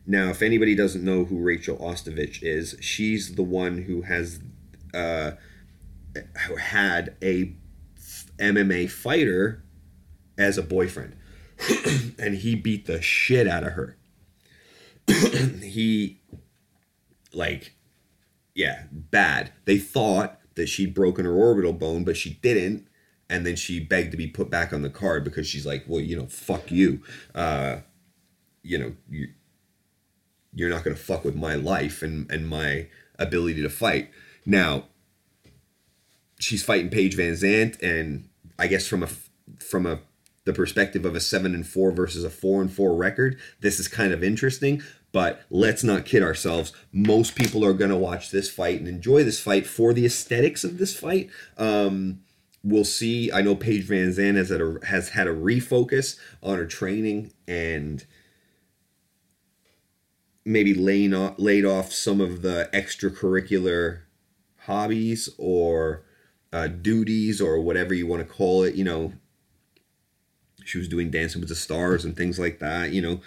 Now, 0.06 0.28
if 0.28 0.42
anybody 0.42 0.74
doesn't 0.74 1.02
know 1.02 1.24
who 1.24 1.38
Rachel 1.38 1.78
Ostovich 1.78 2.42
is, 2.42 2.76
she's 2.82 3.34
the 3.34 3.42
one 3.42 3.78
who 3.78 4.02
has 4.02 4.40
uh, 4.92 5.30
had 6.60 7.16
a 7.22 7.54
MMA 8.38 8.90
fighter 8.90 9.64
as 10.36 10.58
a 10.58 10.62
boyfriend, 10.62 11.16
and 12.18 12.34
he 12.34 12.56
beat 12.56 12.84
the 12.84 13.00
shit 13.00 13.48
out 13.48 13.64
of 13.64 13.72
her. 13.72 13.96
he, 15.62 16.20
like, 17.32 17.72
yeah, 18.54 18.82
bad. 18.92 19.50
They 19.64 19.78
thought 19.78 20.38
that 20.56 20.68
she'd 20.68 20.92
broken 20.92 21.24
her 21.24 21.34
orbital 21.34 21.72
bone, 21.72 22.04
but 22.04 22.18
she 22.18 22.34
didn't 22.42 22.85
and 23.28 23.46
then 23.46 23.56
she 23.56 23.80
begged 23.80 24.10
to 24.12 24.16
be 24.16 24.26
put 24.26 24.50
back 24.50 24.72
on 24.72 24.82
the 24.82 24.90
card 24.90 25.24
because 25.24 25.46
she's 25.46 25.66
like, 25.66 25.84
well, 25.86 26.00
you 26.00 26.16
know, 26.16 26.26
fuck 26.26 26.70
you, 26.70 27.02
uh, 27.34 27.78
you 28.62 28.78
know, 28.78 28.94
you, 29.08 29.28
you're 30.54 30.70
not 30.70 30.84
gonna 30.84 30.96
fuck 30.96 31.24
with 31.24 31.36
my 31.36 31.54
life 31.54 32.02
and 32.02 32.30
and 32.30 32.48
my 32.48 32.88
ability 33.18 33.62
to 33.62 33.70
fight. 33.70 34.10
Now, 34.44 34.84
she's 36.38 36.62
fighting 36.62 36.90
Paige 36.90 37.16
VanZant, 37.16 37.80
and 37.82 38.28
I 38.58 38.66
guess 38.66 38.86
from 38.86 39.02
a 39.02 39.08
from 39.58 39.86
a 39.86 40.00
the 40.44 40.52
perspective 40.52 41.04
of 41.04 41.16
a 41.16 41.20
seven 41.20 41.54
and 41.54 41.66
four 41.66 41.90
versus 41.90 42.22
a 42.24 42.30
four 42.30 42.62
and 42.62 42.72
four 42.72 42.94
record, 42.94 43.38
this 43.60 43.80
is 43.80 43.88
kind 43.88 44.12
of 44.12 44.22
interesting. 44.22 44.82
But 45.12 45.42
let's 45.50 45.82
not 45.82 46.04
kid 46.04 46.22
ourselves. 46.22 46.72
Most 46.92 47.34
people 47.34 47.64
are 47.64 47.72
going 47.72 47.90
to 47.90 47.96
watch 47.96 48.30
this 48.30 48.50
fight 48.50 48.78
and 48.78 48.86
enjoy 48.86 49.24
this 49.24 49.40
fight 49.40 49.66
for 49.66 49.92
the 49.92 50.04
aesthetics 50.06 50.62
of 50.62 50.78
this 50.78 50.96
fight. 50.96 51.30
Um, 51.56 52.20
we'll 52.66 52.84
see. 52.84 53.30
I 53.30 53.42
know 53.42 53.54
Paige 53.54 53.84
Van 53.84 54.08
Zant 54.08 54.34
has 54.34 54.48
had 54.50 54.60
a, 54.60 54.78
has 54.86 55.10
had 55.10 55.28
a 55.28 55.34
refocus 55.34 56.18
on 56.42 56.58
her 56.58 56.66
training 56.66 57.32
and 57.46 58.04
maybe 60.44 60.74
laying 60.74 61.14
off, 61.14 61.34
laid 61.38 61.64
off 61.64 61.92
some 61.92 62.20
of 62.20 62.42
the 62.42 62.68
extracurricular 62.74 64.00
hobbies 64.62 65.28
or 65.38 66.04
uh, 66.52 66.66
duties 66.66 67.40
or 67.40 67.60
whatever 67.60 67.94
you 67.94 68.06
want 68.06 68.26
to 68.26 68.34
call 68.34 68.64
it. 68.64 68.74
You 68.74 68.84
know, 68.84 69.12
she 70.64 70.78
was 70.78 70.88
doing 70.88 71.10
Dancing 71.10 71.40
with 71.40 71.48
the 71.48 71.54
Stars 71.54 72.04
and 72.04 72.16
things 72.16 72.38
like 72.38 72.58
that. 72.58 72.90
You 72.90 73.00
know, 73.00 73.20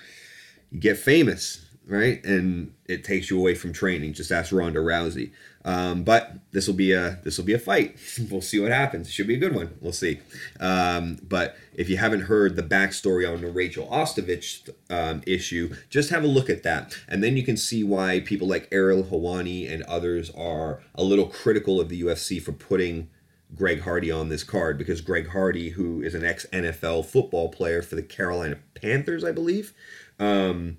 you 0.69 0.81
get 0.81 0.97
famous, 0.97 1.65
right? 1.87 2.23
And 2.25 2.73
it 2.85 3.05
takes 3.05 3.29
you 3.29 3.39
away 3.39 3.55
from 3.55 3.71
training. 3.71 4.13
Just 4.13 4.31
ask 4.31 4.51
Ronda 4.51 4.79
Rousey. 4.79 5.31
Um, 5.69 6.03
but 6.03 6.33
this 6.51 6.65
will 6.65 6.73
be 6.73 6.93
a 6.93 7.19
this 7.23 7.37
will 7.37 7.45
be 7.45 7.53
a 7.53 7.59
fight. 7.59 7.95
we'll 8.31 8.41
see 8.41 8.59
what 8.59 8.71
happens. 8.71 9.07
It 9.07 9.11
should 9.11 9.27
be 9.27 9.35
a 9.35 9.39
good 9.39 9.53
one. 9.53 9.75
We'll 9.81 9.93
see. 9.93 10.19
Um, 10.59 11.19
but 11.21 11.55
if 11.75 11.89
you 11.89 11.97
haven't 11.97 12.21
heard 12.21 12.55
the 12.55 12.63
backstory 12.63 13.31
on 13.31 13.41
the 13.41 13.51
Rachel 13.51 13.87
Ostovich 13.87 14.67
um, 14.89 15.21
issue, 15.27 15.75
just 15.91 16.09
have 16.09 16.23
a 16.23 16.27
look 16.27 16.49
at 16.49 16.63
that, 16.63 16.97
and 17.07 17.23
then 17.23 17.37
you 17.37 17.43
can 17.43 17.55
see 17.55 17.83
why 17.83 18.19
people 18.19 18.47
like 18.47 18.67
Ariel 18.71 19.03
Helwani 19.03 19.71
and 19.71 19.83
others 19.83 20.31
are 20.31 20.81
a 20.95 21.03
little 21.03 21.27
critical 21.27 21.79
of 21.79 21.89
the 21.89 22.01
UFC 22.01 22.41
for 22.41 22.51
putting 22.51 23.07
Greg 23.55 23.81
Hardy 23.81 24.09
on 24.09 24.29
this 24.29 24.43
card 24.43 24.79
because 24.79 25.01
Greg 25.01 25.27
Hardy, 25.27 25.69
who 25.69 26.01
is 26.01 26.15
an 26.15 26.25
ex 26.25 26.47
NFL 26.51 27.05
football 27.05 27.49
player 27.49 27.83
for 27.83 27.93
the 27.93 28.01
Carolina 28.01 28.57
Panthers, 28.73 29.23
I 29.23 29.31
believe, 29.31 29.73
um, 30.19 30.77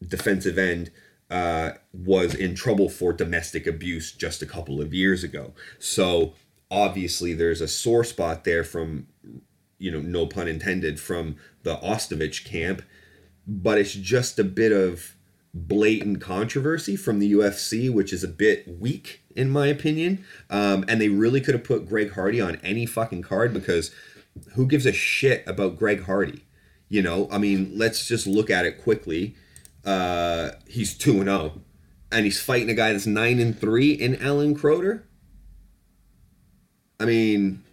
defensive 0.00 0.56
end 0.56 0.90
uh, 1.32 1.72
was 1.94 2.34
in 2.34 2.54
trouble 2.54 2.90
for 2.90 3.14
domestic 3.14 3.66
abuse 3.66 4.12
just 4.12 4.42
a 4.42 4.46
couple 4.46 4.82
of 4.82 4.92
years 4.92 5.24
ago. 5.24 5.54
So 5.78 6.34
obviously 6.70 7.32
there's 7.32 7.62
a 7.62 7.68
sore 7.68 8.04
spot 8.04 8.44
there 8.44 8.62
from, 8.62 9.06
you 9.78 9.90
know, 9.90 10.00
no 10.00 10.26
pun 10.26 10.46
intended, 10.46 11.00
from 11.00 11.36
the 11.62 11.76
Ostovich 11.76 12.44
camp, 12.44 12.82
but 13.46 13.78
it's 13.78 13.94
just 13.94 14.38
a 14.38 14.44
bit 14.44 14.72
of 14.72 15.16
blatant 15.54 16.20
controversy 16.20 16.96
from 16.96 17.18
the 17.18 17.32
UFC, 17.32 17.90
which 17.90 18.12
is 18.12 18.22
a 18.22 18.28
bit 18.28 18.68
weak 18.68 19.22
in 19.34 19.48
my 19.50 19.68
opinion. 19.68 20.22
Um, 20.50 20.84
and 20.86 21.00
they 21.00 21.08
really 21.08 21.40
could 21.40 21.54
have 21.54 21.64
put 21.64 21.88
Greg 21.88 22.12
Hardy 22.12 22.42
on 22.42 22.56
any 22.56 22.84
fucking 22.84 23.22
card 23.22 23.54
because 23.54 23.90
who 24.52 24.66
gives 24.66 24.84
a 24.84 24.92
shit 24.92 25.44
about 25.46 25.78
Greg 25.78 26.04
Hardy? 26.04 26.44
You 26.90 27.00
know, 27.00 27.26
I 27.32 27.38
mean, 27.38 27.72
let's 27.74 28.06
just 28.06 28.26
look 28.26 28.50
at 28.50 28.66
it 28.66 28.82
quickly 28.82 29.34
uh, 29.84 30.50
he's 30.68 30.96
two 30.96 31.12
and 31.12 31.24
zero, 31.24 31.52
oh. 31.56 31.60
and 32.10 32.24
he's 32.24 32.40
fighting 32.40 32.70
a 32.70 32.74
guy 32.74 32.92
that's 32.92 33.06
nine 33.06 33.38
and 33.38 33.58
three 33.58 33.92
in 33.92 34.20
Alan 34.22 34.54
Crowder. 34.54 35.06
I 37.00 37.04
mean, 37.04 37.64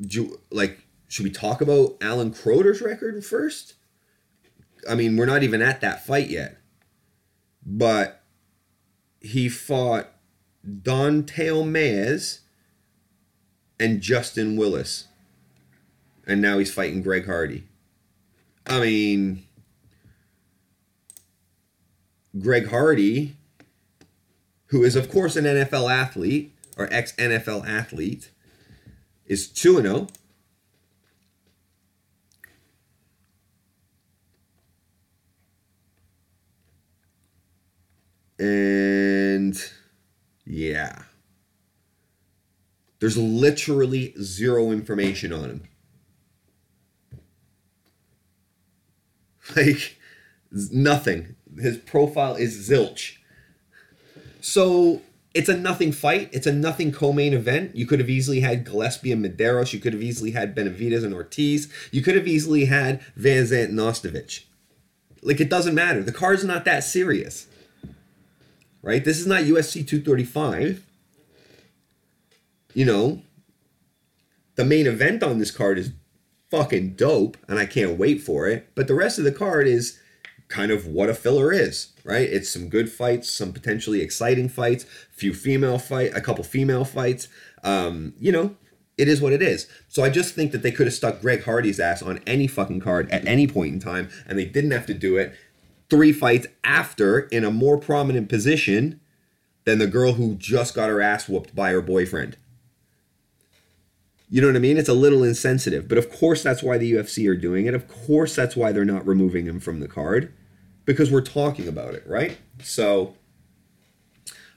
do, 0.00 0.40
like, 0.50 0.80
should 1.08 1.24
we 1.24 1.30
talk 1.30 1.60
about 1.60 1.96
Alan 2.00 2.32
Crowder's 2.32 2.80
record 2.80 3.22
first? 3.24 3.74
I 4.88 4.94
mean, 4.94 5.16
we're 5.16 5.26
not 5.26 5.42
even 5.42 5.60
at 5.60 5.82
that 5.82 6.06
fight 6.06 6.30
yet, 6.30 6.56
but 7.64 8.22
he 9.20 9.48
fought 9.48 10.08
Don'Tale 10.82 11.64
Mayes 11.64 12.40
and 13.78 14.00
Justin 14.00 14.56
Willis, 14.56 15.08
and 16.26 16.40
now 16.40 16.58
he's 16.58 16.72
fighting 16.72 17.02
Greg 17.02 17.26
Hardy. 17.26 17.64
I 18.66 18.80
mean 18.80 19.44
Greg 22.38 22.68
Hardy, 22.68 23.36
who 24.66 24.84
is, 24.84 24.94
of 24.94 25.10
course, 25.10 25.36
an 25.36 25.44
NFL 25.44 25.90
athlete 25.90 26.54
or 26.76 26.88
ex 26.92 27.12
NFL 27.16 27.66
athlete, 27.66 28.30
is 29.26 29.48
2 29.48 29.78
and 29.78 29.86
0. 29.86 30.06
And 38.38 39.62
yeah, 40.46 41.02
there's 43.00 43.18
literally 43.18 44.14
zero 44.22 44.70
information 44.70 45.32
on 45.32 45.50
him. 45.50 45.62
Like, 49.56 49.98
nothing 50.52 51.34
his 51.58 51.78
profile 51.78 52.34
is 52.34 52.68
zilch. 52.68 53.16
So 54.40 55.02
it's 55.34 55.48
a 55.48 55.56
nothing 55.56 55.92
fight. 55.92 56.28
It's 56.32 56.46
a 56.46 56.52
nothing 56.52 56.92
co-main 56.92 57.34
event. 57.34 57.76
You 57.76 57.86
could 57.86 58.00
have 58.00 58.10
easily 58.10 58.40
had 58.40 58.64
Gillespie 58.64 59.12
and 59.12 59.24
Medeiros. 59.24 59.72
You 59.72 59.78
could 59.78 59.92
have 59.92 60.02
easily 60.02 60.32
had 60.32 60.56
Benavidez 60.56 61.04
and 61.04 61.14
Ortiz. 61.14 61.72
You 61.92 62.02
could 62.02 62.16
have 62.16 62.26
easily 62.26 62.64
had 62.66 63.00
Van 63.16 63.44
Zant 63.44 63.68
and 63.68 63.78
Ostovich. 63.78 64.44
Like 65.22 65.40
it 65.40 65.50
doesn't 65.50 65.74
matter. 65.74 66.02
The 66.02 66.12
card's 66.12 66.44
not 66.44 66.64
that 66.64 66.84
serious. 66.84 67.46
Right? 68.82 69.04
This 69.04 69.20
is 69.20 69.26
not 69.26 69.42
UFC 69.42 69.86
235. 69.86 70.84
You 72.72 72.84
know, 72.84 73.22
the 74.54 74.64
main 74.64 74.86
event 74.86 75.22
on 75.22 75.38
this 75.38 75.50
card 75.50 75.78
is 75.78 75.92
fucking 76.50 76.94
dope, 76.94 77.36
and 77.48 77.58
I 77.58 77.66
can't 77.66 77.98
wait 77.98 78.22
for 78.22 78.48
it. 78.48 78.70
But 78.74 78.88
the 78.88 78.94
rest 78.94 79.18
of 79.18 79.24
the 79.24 79.32
card 79.32 79.66
is 79.66 79.99
kind 80.50 80.72
of 80.72 80.86
what 80.86 81.08
a 81.08 81.14
filler 81.14 81.52
is, 81.52 81.92
right? 82.04 82.28
It's 82.28 82.50
some 82.50 82.68
good 82.68 82.90
fights, 82.90 83.30
some 83.30 83.52
potentially 83.52 84.02
exciting 84.02 84.48
fights, 84.48 84.84
few 85.12 85.32
female 85.32 85.78
fight, 85.78 86.12
a 86.14 86.20
couple 86.20 86.44
female 86.44 86.84
fights. 86.84 87.28
Um, 87.62 88.14
you 88.18 88.32
know, 88.32 88.56
it 88.98 89.08
is 89.08 89.22
what 89.22 89.32
it 89.32 89.40
is. 89.40 89.68
So 89.88 90.04
I 90.04 90.10
just 90.10 90.34
think 90.34 90.50
that 90.52 90.62
they 90.62 90.72
could 90.72 90.88
have 90.88 90.94
stuck 90.94 91.20
Greg 91.20 91.44
Hardy's 91.44 91.80
ass 91.80 92.02
on 92.02 92.18
any 92.26 92.48
fucking 92.48 92.80
card 92.80 93.08
at 93.10 93.26
any 93.26 93.46
point 93.46 93.72
in 93.72 93.80
time, 93.80 94.10
and 94.26 94.38
they 94.38 94.44
didn't 94.44 94.72
have 94.72 94.86
to 94.86 94.94
do 94.94 95.16
it 95.16 95.34
three 95.88 96.12
fights 96.12 96.48
after 96.64 97.20
in 97.20 97.44
a 97.44 97.50
more 97.50 97.78
prominent 97.78 98.28
position 98.28 99.00
than 99.64 99.78
the 99.78 99.86
girl 99.86 100.14
who 100.14 100.34
just 100.34 100.74
got 100.74 100.88
her 100.88 101.00
ass 101.00 101.28
whooped 101.28 101.54
by 101.54 101.70
her 101.70 101.80
boyfriend. 101.80 102.36
You 104.28 104.40
know 104.40 104.48
what 104.48 104.56
I 104.56 104.60
mean? 104.60 104.78
It's 104.78 104.88
a 104.88 104.94
little 104.94 105.24
insensitive, 105.24 105.88
but 105.88 105.98
of 105.98 106.10
course 106.10 106.42
that's 106.42 106.62
why 106.62 106.78
the 106.78 106.92
UFC 106.92 107.28
are 107.28 107.36
doing 107.36 107.66
it. 107.66 107.74
Of 107.74 107.88
course 107.88 108.34
that's 108.34 108.56
why 108.56 108.72
they're 108.72 108.84
not 108.84 109.06
removing 109.06 109.46
him 109.46 109.60
from 109.60 109.80
the 109.80 109.88
card 109.88 110.32
because 110.84 111.10
we're 111.10 111.20
talking 111.20 111.68
about 111.68 111.94
it, 111.94 112.04
right? 112.06 112.38
So 112.62 113.14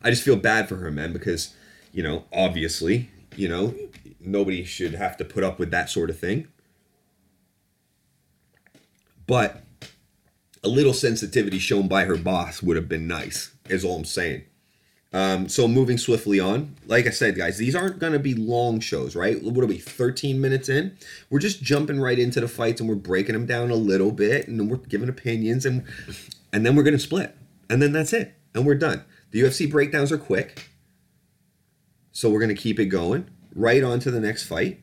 I 0.01 0.10
just 0.10 0.24
feel 0.24 0.36
bad 0.36 0.68
for 0.68 0.77
her, 0.77 0.92
man, 0.92 1.13
because, 1.13 1.56
you 1.92 2.03
know, 2.03 2.25
obviously, 2.34 3.10
you 3.36 3.48
know, 3.48 3.74
nobody 4.20 4.63
should 4.63 4.94
have 4.96 5.18
to 5.18 5.25
put 5.25 5.44
up 5.44 5.60
with 5.60 5.72
that 5.72 5.89
sort 5.89 6.10
of 6.10 6.20
thing. 6.20 6.48
But 9.25 9.63
a 10.63 10.68
little 10.68 10.94
sensitivity 10.94 11.60
shown 11.60 11.88
by 11.88 12.06
her 12.06 12.18
boss 12.18 12.62
would 12.62 12.75
have 12.75 12.89
been 12.89 13.08
nice, 13.08 13.51
is 13.70 13.84
all 13.86 13.98
I'm 13.98 14.06
saying. 14.06 14.44
Um, 15.13 15.48
so 15.48 15.67
moving 15.67 16.00
swiftly 16.00 16.39
on, 16.39 16.75
like 16.88 17.05
I 17.05 17.12
said, 17.12 17.36
guys, 17.36 17.60
these 17.60 17.75
aren't 17.75 18.00
going 18.00 18.13
to 18.13 18.20
be 18.20 18.34
long 18.34 18.79
shows, 18.79 19.15
right? 19.15 19.41
What 19.43 19.63
are 19.63 19.67
we, 19.67 19.77
13 19.77 20.41
minutes 20.41 20.70
in? 20.70 20.98
We're 21.29 21.39
just 21.39 21.62
jumping 21.62 22.01
right 22.01 22.17
into 22.17 22.41
the 22.41 22.48
fights 22.48 22.82
and 22.82 22.89
we're 22.89 22.96
breaking 22.96 23.34
them 23.34 23.46
down 23.46 23.70
a 23.70 23.75
little 23.75 24.12
bit 24.12 24.48
and 24.48 24.60
then 24.60 24.70
we're 24.70 24.77
giving 24.77 25.10
opinions 25.10 25.65
and 25.67 25.86
and 26.51 26.65
then 26.65 26.75
we're 26.75 26.84
going 26.84 26.96
to 26.96 27.00
split. 27.00 27.36
And 27.70 27.82
then 27.82 27.91
that's 27.91 28.13
it. 28.13 28.34
And 28.55 28.65
we're 28.65 28.75
done. 28.75 29.03
The 29.32 29.41
UFC 29.41 29.70
breakdowns 29.70 30.12
are 30.12 30.17
quick. 30.17 30.70
So 32.12 32.29
we're 32.29 32.39
going 32.39 32.55
to 32.55 32.62
keep 32.62 32.79
it 32.79 32.86
going 32.88 33.29
right 33.55 33.84
on 33.84 34.00
to 34.00 34.12
the 34.12 34.20
next 34.20 34.43
fight, 34.43 34.82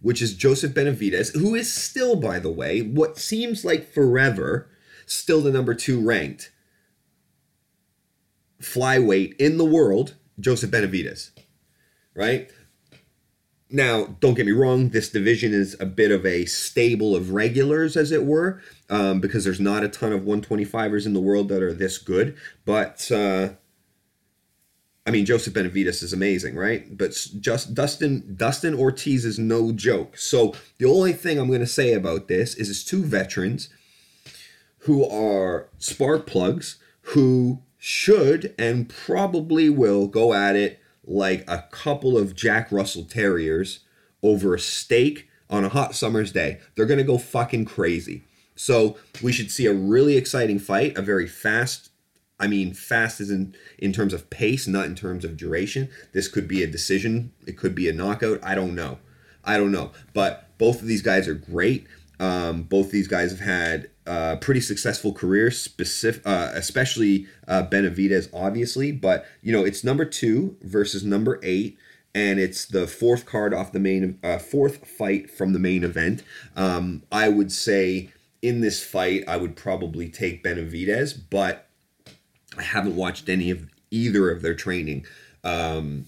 which 0.00 0.20
is 0.22 0.34
Joseph 0.34 0.72
Benavidez, 0.72 1.34
who 1.34 1.54
is 1.54 1.72
still, 1.72 2.16
by 2.16 2.38
the 2.38 2.50
way, 2.50 2.80
what 2.80 3.18
seems 3.18 3.64
like 3.64 3.92
forever, 3.92 4.68
still 5.06 5.40
the 5.40 5.50
number 5.50 5.74
two 5.74 6.02
ranked 6.02 6.51
flyweight 8.62 9.34
in 9.38 9.58
the 9.58 9.64
world, 9.64 10.14
Joseph 10.40 10.70
Benavidez. 10.70 11.30
right? 12.14 12.50
Now, 13.70 14.16
don't 14.20 14.34
get 14.34 14.44
me 14.44 14.52
wrong, 14.52 14.90
this 14.90 15.08
division 15.08 15.54
is 15.54 15.74
a 15.80 15.86
bit 15.86 16.10
of 16.10 16.26
a 16.26 16.44
stable 16.44 17.16
of 17.16 17.30
regulars, 17.30 17.96
as 17.96 18.12
it 18.12 18.24
were, 18.24 18.60
um, 18.90 19.18
because 19.18 19.44
there's 19.44 19.60
not 19.60 19.82
a 19.82 19.88
ton 19.88 20.12
of 20.12 20.22
125ers 20.22 21.06
in 21.06 21.14
the 21.14 21.20
world 21.22 21.48
that 21.48 21.62
are 21.62 21.72
this 21.72 21.96
good. 21.96 22.36
But, 22.66 23.10
uh, 23.10 23.54
I 25.06 25.10
mean, 25.10 25.24
Joseph 25.24 25.54
Benavidez 25.54 26.02
is 26.02 26.12
amazing, 26.12 26.54
right? 26.54 26.96
But 26.96 27.12
just 27.40 27.74
Dustin 27.74 28.34
Dustin 28.36 28.74
Ortiz 28.74 29.24
is 29.24 29.38
no 29.38 29.72
joke. 29.72 30.16
So 30.18 30.54
the 30.78 30.84
only 30.86 31.14
thing 31.14 31.38
I'm 31.38 31.48
going 31.48 31.60
to 31.60 31.66
say 31.66 31.94
about 31.94 32.28
this 32.28 32.54
is 32.54 32.68
it's 32.68 32.84
two 32.84 33.02
veterans 33.02 33.68
who 34.80 35.08
are 35.08 35.68
spark 35.78 36.26
plugs 36.26 36.78
who 37.00 37.62
should 37.84 38.54
and 38.60 38.88
probably 38.88 39.68
will 39.68 40.06
go 40.06 40.32
at 40.32 40.54
it 40.54 40.78
like 41.04 41.42
a 41.48 41.66
couple 41.72 42.16
of 42.16 42.32
Jack 42.36 42.70
Russell 42.70 43.02
Terriers 43.02 43.80
over 44.22 44.54
a 44.54 44.58
steak 44.60 45.28
on 45.50 45.64
a 45.64 45.68
hot 45.68 45.96
summer's 45.96 46.30
day. 46.30 46.60
They're 46.76 46.86
going 46.86 46.98
to 46.98 47.04
go 47.04 47.18
fucking 47.18 47.64
crazy. 47.64 48.22
So 48.54 48.98
we 49.20 49.32
should 49.32 49.50
see 49.50 49.66
a 49.66 49.74
really 49.74 50.16
exciting 50.16 50.60
fight, 50.60 50.96
a 50.96 51.02
very 51.02 51.26
fast. 51.26 51.90
I 52.38 52.46
mean, 52.46 52.72
fast 52.72 53.20
is 53.20 53.32
in 53.32 53.56
in 53.78 53.92
terms 53.92 54.12
of 54.14 54.30
pace, 54.30 54.68
not 54.68 54.86
in 54.86 54.94
terms 54.94 55.24
of 55.24 55.36
duration. 55.36 55.88
This 56.12 56.28
could 56.28 56.46
be 56.46 56.62
a 56.62 56.68
decision. 56.68 57.32
It 57.48 57.58
could 57.58 57.74
be 57.74 57.88
a 57.88 57.92
knockout. 57.92 58.38
I 58.44 58.54
don't 58.54 58.76
know. 58.76 59.00
I 59.42 59.56
don't 59.56 59.72
know. 59.72 59.90
But 60.14 60.56
both 60.56 60.82
of 60.82 60.86
these 60.86 61.02
guys 61.02 61.26
are 61.26 61.34
great. 61.34 61.88
Um, 62.20 62.62
both 62.62 62.86
of 62.86 62.92
these 62.92 63.08
guys 63.08 63.32
have 63.32 63.40
had 63.40 63.90
uh, 64.06 64.36
pretty 64.36 64.60
successful 64.60 65.12
career, 65.12 65.50
specific, 65.50 66.22
uh, 66.26 66.50
especially 66.54 67.26
uh, 67.46 67.64
Benavidez, 67.64 68.28
obviously. 68.32 68.92
But 68.92 69.26
you 69.42 69.52
know, 69.52 69.64
it's 69.64 69.84
number 69.84 70.04
two 70.04 70.56
versus 70.62 71.04
number 71.04 71.38
eight, 71.42 71.78
and 72.14 72.38
it's 72.40 72.64
the 72.64 72.86
fourth 72.86 73.26
card 73.26 73.54
off 73.54 73.72
the 73.72 73.80
main, 73.80 74.18
uh, 74.22 74.38
fourth 74.38 74.86
fight 74.86 75.30
from 75.30 75.52
the 75.52 75.58
main 75.58 75.84
event. 75.84 76.22
Um, 76.56 77.02
I 77.12 77.28
would 77.28 77.52
say 77.52 78.10
in 78.40 78.60
this 78.60 78.84
fight, 78.84 79.24
I 79.28 79.36
would 79.36 79.56
probably 79.56 80.08
take 80.08 80.42
Benavidez, 80.42 81.18
but 81.30 81.68
I 82.58 82.62
haven't 82.62 82.96
watched 82.96 83.28
any 83.28 83.50
of 83.50 83.70
either 83.90 84.30
of 84.30 84.42
their 84.42 84.54
training. 84.54 85.06
Um, 85.44 86.06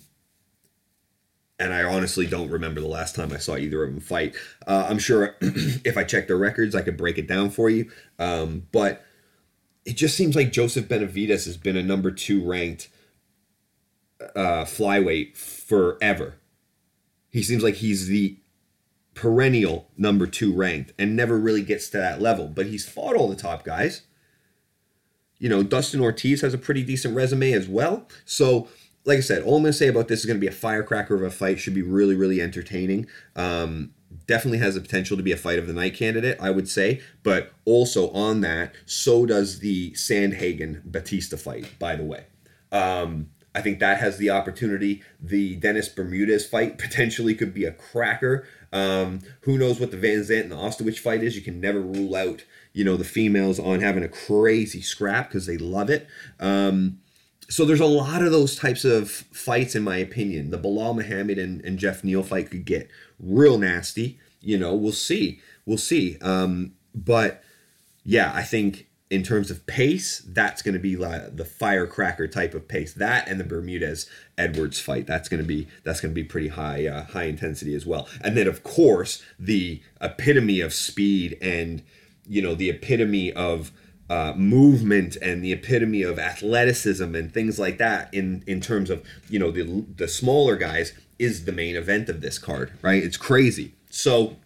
and 1.58 1.72
I 1.72 1.84
honestly 1.84 2.26
don't 2.26 2.50
remember 2.50 2.80
the 2.80 2.88
last 2.88 3.14
time 3.14 3.32
I 3.32 3.38
saw 3.38 3.56
either 3.56 3.84
of 3.84 3.90
them 3.90 4.00
fight. 4.00 4.34
Uh, 4.66 4.86
I'm 4.88 4.98
sure 4.98 5.36
if 5.40 5.96
I 5.96 6.04
check 6.04 6.26
their 6.26 6.36
records, 6.36 6.74
I 6.74 6.82
could 6.82 6.96
break 6.96 7.16
it 7.18 7.28
down 7.28 7.50
for 7.50 7.70
you. 7.70 7.90
Um, 8.18 8.66
but 8.72 9.04
it 9.84 9.96
just 9.96 10.16
seems 10.16 10.34
like 10.34 10.52
Joseph 10.52 10.88
Benavidez 10.88 11.44
has 11.44 11.56
been 11.56 11.76
a 11.76 11.82
number 11.82 12.10
two 12.10 12.44
ranked 12.44 12.88
uh, 14.34 14.64
flyweight 14.64 15.36
forever. 15.36 16.36
He 17.30 17.42
seems 17.42 17.62
like 17.62 17.74
he's 17.76 18.08
the 18.08 18.38
perennial 19.14 19.88
number 19.96 20.26
two 20.26 20.52
ranked 20.52 20.92
and 20.98 21.14
never 21.14 21.38
really 21.38 21.62
gets 21.62 21.88
to 21.90 21.98
that 21.98 22.20
level. 22.20 22.48
But 22.48 22.66
he's 22.66 22.88
fought 22.88 23.14
all 23.16 23.28
the 23.28 23.36
top 23.36 23.64
guys. 23.64 24.02
You 25.38 25.48
know, 25.48 25.62
Dustin 25.62 26.00
Ortiz 26.00 26.40
has 26.40 26.54
a 26.54 26.58
pretty 26.58 26.82
decent 26.82 27.14
resume 27.14 27.52
as 27.52 27.68
well. 27.68 28.08
So 28.24 28.68
like 29.04 29.18
I 29.18 29.20
said, 29.20 29.42
all 29.42 29.56
I'm 29.56 29.62
going 29.62 29.72
to 29.72 29.78
say 29.78 29.88
about 29.88 30.08
this 30.08 30.20
is 30.20 30.26
going 30.26 30.38
to 30.38 30.40
be 30.40 30.46
a 30.46 30.52
firecracker 30.52 31.14
of 31.14 31.22
a 31.22 31.30
fight. 31.30 31.60
Should 31.60 31.74
be 31.74 31.82
really, 31.82 32.14
really 32.14 32.40
entertaining. 32.40 33.06
Um, 33.36 33.92
definitely 34.26 34.58
has 34.58 34.74
the 34.74 34.80
potential 34.80 35.16
to 35.16 35.22
be 35.22 35.32
a 35.32 35.36
fight 35.36 35.58
of 35.58 35.66
the 35.66 35.72
night 35.72 35.94
candidate, 35.94 36.38
I 36.40 36.50
would 36.50 36.68
say. 36.68 37.00
But 37.22 37.52
also 37.64 38.10
on 38.10 38.40
that, 38.40 38.74
so 38.86 39.26
does 39.26 39.58
the 39.58 39.92
Sandhagen 39.92 40.82
Batista 40.84 41.36
fight, 41.36 41.78
by 41.78 41.96
the 41.96 42.04
way. 42.04 42.24
Um, 42.72 43.30
I 43.54 43.60
think 43.60 43.78
that 43.78 44.00
has 44.00 44.16
the 44.16 44.30
opportunity. 44.30 45.02
The 45.20 45.56
Dennis 45.56 45.88
Bermudez 45.88 46.46
fight 46.46 46.78
potentially 46.78 47.34
could 47.34 47.54
be 47.54 47.64
a 47.64 47.72
cracker. 47.72 48.46
Um, 48.72 49.20
who 49.42 49.58
knows 49.58 49.78
what 49.78 49.90
the 49.90 49.96
Van 49.96 50.20
Zant 50.20 50.42
and 50.42 50.52
the 50.52 50.56
Ostovich 50.56 50.98
fight 50.98 51.22
is? 51.22 51.36
You 51.36 51.42
can 51.42 51.60
never 51.60 51.80
rule 51.80 52.16
out, 52.16 52.44
you 52.72 52.84
know, 52.84 52.96
the 52.96 53.04
females 53.04 53.60
on 53.60 53.80
having 53.80 54.02
a 54.02 54.08
crazy 54.08 54.80
scrap 54.80 55.28
because 55.28 55.46
they 55.46 55.58
love 55.58 55.90
it. 55.90 56.08
Um, 56.40 56.98
so 57.48 57.64
there's 57.64 57.80
a 57.80 57.86
lot 57.86 58.22
of 58.22 58.32
those 58.32 58.56
types 58.56 58.84
of 58.84 59.10
fights, 59.10 59.74
in 59.74 59.82
my 59.82 59.96
opinion. 59.96 60.50
The 60.50 60.58
Belal 60.58 60.94
Muhammad 60.94 61.38
and, 61.38 61.64
and 61.64 61.78
Geoff 61.78 62.04
Neal 62.04 62.22
fight 62.22 62.50
could 62.50 62.64
get 62.64 62.88
real 63.18 63.58
nasty. 63.58 64.18
You 64.40 64.58
know, 64.58 64.74
we'll 64.74 64.92
see. 64.92 65.40
We'll 65.66 65.78
see. 65.78 66.18
Um, 66.20 66.72
but 66.94 67.42
yeah, 68.04 68.32
I 68.34 68.42
think 68.42 68.86
in 69.10 69.22
terms 69.22 69.50
of 69.50 69.66
pace, 69.66 70.22
that's 70.26 70.62
going 70.62 70.72
to 70.72 70.80
be 70.80 70.96
like 70.96 71.36
the 71.36 71.44
firecracker 71.44 72.26
type 72.26 72.54
of 72.54 72.66
pace. 72.66 72.92
That 72.94 73.28
and 73.28 73.38
the 73.38 73.44
Bermudez 73.44 74.08
Edwards 74.36 74.80
fight, 74.80 75.06
that's 75.06 75.28
going 75.28 75.42
to 75.42 75.46
be 75.46 75.68
that's 75.84 76.00
going 76.00 76.12
to 76.12 76.14
be 76.14 76.24
pretty 76.24 76.48
high 76.48 76.86
uh, 76.86 77.04
high 77.04 77.24
intensity 77.24 77.74
as 77.74 77.86
well. 77.86 78.08
And 78.22 78.36
then 78.36 78.48
of 78.48 78.62
course 78.62 79.22
the 79.38 79.82
epitome 80.00 80.60
of 80.60 80.74
speed 80.74 81.38
and 81.40 81.82
you 82.26 82.42
know 82.42 82.54
the 82.54 82.70
epitome 82.70 83.32
of 83.32 83.72
uh, 84.10 84.34
movement 84.36 85.16
and 85.22 85.42
the 85.42 85.52
epitome 85.52 86.02
of 86.02 86.18
athleticism 86.18 87.14
and 87.14 87.32
things 87.32 87.58
like 87.58 87.78
that 87.78 88.12
in 88.12 88.44
in 88.46 88.60
terms 88.60 88.90
of 88.90 89.02
you 89.28 89.38
know 89.38 89.50
the 89.50 89.84
the 89.96 90.08
smaller 90.08 90.56
guys 90.56 90.92
is 91.18 91.44
the 91.44 91.52
main 91.52 91.76
event 91.76 92.08
of 92.08 92.20
this 92.20 92.38
card 92.38 92.72
right? 92.82 93.02
It's 93.02 93.16
crazy. 93.16 93.74
So 93.90 94.36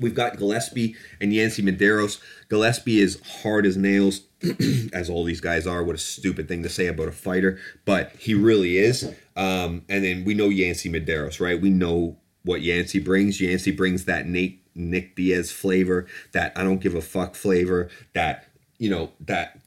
we've 0.00 0.14
got 0.14 0.36
Gillespie 0.36 0.96
and 1.20 1.32
Yancy 1.32 1.62
Medeiros. 1.62 2.20
Gillespie 2.48 3.00
is 3.00 3.20
hard 3.42 3.64
as 3.64 3.76
nails 3.76 4.22
as 4.92 5.08
all 5.08 5.24
these 5.24 5.40
guys 5.40 5.66
are. 5.66 5.82
What 5.82 5.94
a 5.94 5.98
stupid 5.98 6.48
thing 6.48 6.62
to 6.62 6.68
say 6.68 6.86
about 6.86 7.08
a 7.08 7.12
fighter 7.12 7.58
but 7.84 8.12
he 8.18 8.34
really 8.34 8.76
is. 8.76 9.04
Um, 9.36 9.84
and 9.88 10.04
then 10.04 10.24
we 10.24 10.34
know 10.34 10.48
Yancy 10.48 10.90
Medeiros 10.90 11.40
right? 11.40 11.60
We 11.60 11.70
know 11.70 12.18
what 12.44 12.60
Yancy 12.60 13.00
brings. 13.00 13.40
Yancy 13.40 13.70
brings 13.70 14.04
that 14.04 14.26
Nate 14.26 14.62
Nick 14.76 15.16
Diaz 15.16 15.50
flavor, 15.50 16.06
that 16.32 16.52
I 16.54 16.62
don't 16.62 16.80
give 16.80 16.94
a 16.94 17.00
fuck 17.00 17.34
flavor, 17.34 17.88
that 18.12 18.46
you 18.78 18.90
know, 18.90 19.10
that 19.20 19.60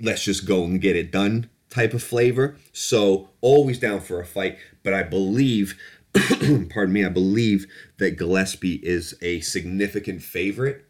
let's 0.00 0.24
just 0.24 0.46
go 0.46 0.64
and 0.64 0.80
get 0.80 0.96
it 0.96 1.10
done 1.10 1.50
type 1.70 1.94
of 1.94 2.02
flavor. 2.02 2.56
So 2.72 3.30
always 3.40 3.78
down 3.78 4.00
for 4.00 4.20
a 4.20 4.26
fight, 4.26 4.58
but 4.82 4.94
I 4.94 5.02
believe, 5.02 5.78
pardon 6.12 6.92
me, 6.92 7.04
I 7.04 7.08
believe 7.08 7.66
that 7.98 8.16
Gillespie 8.16 8.80
is 8.82 9.16
a 9.22 9.40
significant 9.40 10.22
favorite 10.22 10.84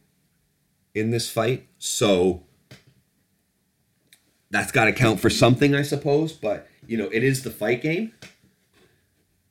in 0.94 1.11
this 1.11 1.30
fight. 1.30 1.66
So 1.78 2.44
that's 4.50 4.72
got 4.72 4.85
to 4.85 4.92
count 4.92 5.20
for 5.20 5.30
something, 5.30 5.74
I 5.74 5.83
suppose. 5.83 6.33
But 6.33 6.68
you 6.87 6.96
know, 6.96 7.09
it 7.12 7.24
is 7.24 7.42
the 7.42 7.50
fight 7.50 7.83
game, 7.83 8.12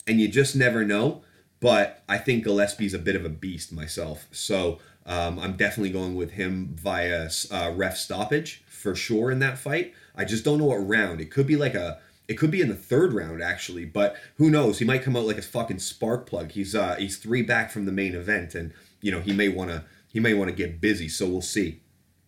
and 0.07 0.19
you 0.19 0.27
just 0.27 0.55
never 0.55 0.85
know. 0.85 1.23
But 1.59 2.03
I 2.09 2.17
think 2.17 2.43
Gillespie's 2.43 2.93
a 2.93 2.99
bit 2.99 3.15
of 3.15 3.23
a 3.23 3.29
beast 3.29 3.71
myself. 3.71 4.27
So 4.31 4.79
um, 5.05 5.39
I'm 5.39 5.53
definitely 5.53 5.91
going 5.91 6.15
with 6.15 6.31
him 6.31 6.75
via 6.75 7.29
uh, 7.51 7.71
ref 7.75 7.97
stoppage 7.97 8.63
for 8.67 8.95
sure 8.95 9.31
in 9.31 9.39
that 9.39 9.57
fight. 9.57 9.93
I 10.15 10.25
just 10.25 10.45
don't 10.45 10.59
know 10.59 10.65
what 10.65 10.87
round. 10.87 11.19
It 11.21 11.31
could 11.31 11.47
be 11.47 11.55
like 11.55 11.75
a. 11.75 11.99
It 12.25 12.35
could 12.35 12.51
be 12.51 12.61
in 12.61 12.69
the 12.69 12.75
third 12.75 13.11
round 13.11 13.43
actually, 13.43 13.83
but 13.83 14.15
who 14.37 14.49
knows? 14.49 14.79
He 14.79 14.85
might 14.85 15.03
come 15.03 15.17
out 15.17 15.25
like 15.25 15.37
a 15.37 15.41
fucking 15.41 15.79
spark 15.79 16.25
plug. 16.25 16.51
He's 16.51 16.73
uh 16.73 16.95
he's 16.95 17.17
three 17.17 17.41
back 17.41 17.69
from 17.69 17.85
the 17.85 17.91
main 17.91 18.15
event, 18.15 18.55
and 18.55 18.71
you 19.01 19.11
know 19.11 19.19
he 19.19 19.33
may 19.33 19.49
want 19.49 19.71
to 19.71 19.83
he 20.07 20.19
may 20.19 20.33
want 20.33 20.49
to 20.49 20.55
get 20.55 20.79
busy. 20.79 21.09
So 21.09 21.27
we'll 21.27 21.41
see. 21.41 21.81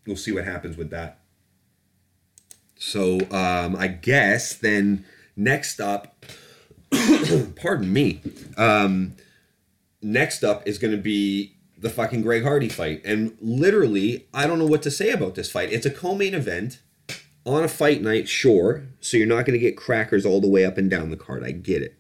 We'll 0.06 0.18
see 0.18 0.34
what 0.34 0.44
happens 0.44 0.76
with 0.76 0.90
that. 0.90 1.20
So 2.78 3.20
um, 3.32 3.76
I 3.78 3.88
guess 3.88 4.54
then 4.54 5.06
next 5.36 5.80
up, 5.80 6.26
pardon 7.56 7.92
me. 7.94 8.22
Um, 8.58 9.16
next 10.02 10.44
up 10.44 10.68
is 10.68 10.78
going 10.78 10.96
to 10.96 11.02
be 11.02 11.55
the 11.78 11.90
fucking 11.90 12.22
Greg 12.22 12.44
Hardy 12.44 12.70
fight. 12.70 13.02
And 13.06 13.38
literally, 13.42 14.28
I 14.34 14.48
don't 14.48 14.60
know 14.60 14.66
what 14.66 14.84
to 14.84 14.92
say 14.92 15.12
about 15.12 15.36
this 15.36 15.52
fight. 15.52 15.72
It's 15.72 15.86
a 15.86 15.92
co 15.92 16.16
main 16.16 16.34
event 16.34 16.82
on 17.46 17.64
a 17.64 17.68
fight 17.68 18.02
night, 18.02 18.28
sure. 18.28 18.84
So 19.00 19.18
you're 19.18 19.28
not 19.28 19.46
going 19.46 19.58
to 19.58 19.60
get 19.60 19.78
crackers 19.78 20.26
all 20.26 20.42
the 20.42 20.50
way 20.50 20.66
up 20.66 20.78
and 20.78 20.90
down 20.90 21.10
the 21.12 21.18
card. 21.18 21.44
I 21.44 21.52
get 21.52 21.82
it. 21.82 21.98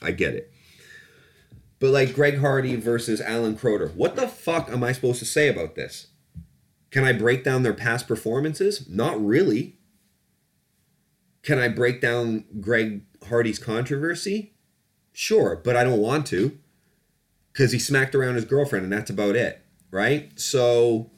I 0.00 0.12
get 0.12 0.34
it. 0.34 0.52
But 1.78 1.90
like 1.90 2.14
Greg 2.14 2.38
Hardy 2.38 2.76
versus 2.76 3.20
Alan 3.20 3.56
Crowder, 3.56 3.88
what 3.88 4.14
the 4.14 4.28
fuck 4.28 4.70
am 4.70 4.84
I 4.84 4.92
supposed 4.92 5.18
to 5.18 5.24
say 5.24 5.48
about 5.48 5.74
this? 5.74 6.08
Can 6.90 7.04
I 7.04 7.12
break 7.12 7.42
down 7.42 7.62
their 7.62 7.74
past 7.74 8.06
performances? 8.06 8.88
Not 8.88 9.20
really. 9.24 9.78
Can 11.42 11.58
I 11.58 11.68
break 11.68 12.00
down 12.00 12.44
Greg 12.60 13.02
Hardy's 13.28 13.58
controversy? 13.58 14.54
Sure, 15.12 15.56
but 15.56 15.76
I 15.76 15.82
don't 15.82 15.98
want 15.98 16.26
to 16.28 16.58
because 17.52 17.72
he 17.72 17.78
smacked 17.78 18.14
around 18.14 18.34
his 18.34 18.44
girlfriend 18.44 18.84
and 18.84 18.92
that's 18.92 19.10
about 19.10 19.36
it, 19.36 19.62
right? 19.90 20.38
So 20.38 21.10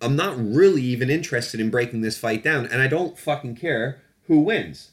I'm 0.00 0.16
not 0.16 0.36
really 0.38 0.82
even 0.82 1.10
interested 1.10 1.60
in 1.60 1.70
breaking 1.70 2.02
this 2.02 2.18
fight 2.18 2.44
down, 2.44 2.66
and 2.66 2.82
I 2.82 2.86
don't 2.86 3.18
fucking 3.18 3.56
care 3.56 4.02
who 4.26 4.40
wins. 4.40 4.90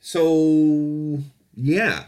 So, 0.00 1.18
yeah. 1.54 2.04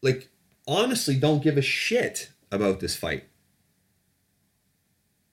Like, 0.00 0.28
honestly, 0.68 1.16
don't 1.16 1.42
give 1.42 1.56
a 1.58 1.62
shit 1.62 2.30
about 2.52 2.78
this 2.78 2.94
fight. 2.94 3.24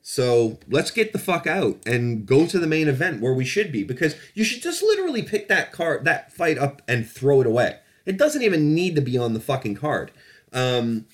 So 0.08 0.60
let's 0.70 0.92
get 0.92 1.14
the 1.14 1.20
fuck 1.20 1.48
out 1.48 1.80
and 1.84 2.28
go 2.28 2.46
to 2.46 2.60
the 2.60 2.68
main 2.68 2.88
event 2.88 3.24
where 3.24 3.34
we 3.34 3.44
should 3.44 3.72
be 3.72 3.84
because 3.84 4.16
you 4.36 4.44
should 4.44 4.62
just 4.62 4.84
literally 4.84 5.24
pick 5.24 5.48
that 5.48 5.72
card, 5.72 6.06
that 6.06 6.32
fight 6.32 6.60
up 6.60 6.84
and 6.88 7.10
throw 7.10 7.42
it 7.42 7.48
away. 7.48 7.80
It 8.06 8.16
doesn't 8.16 8.44
even 8.44 8.76
need 8.76 8.96
to 8.98 9.02
be 9.02 9.18
on 9.18 9.34
the 9.34 9.40
fucking 9.40 9.74
card. 9.74 10.12
Um, 10.54 11.08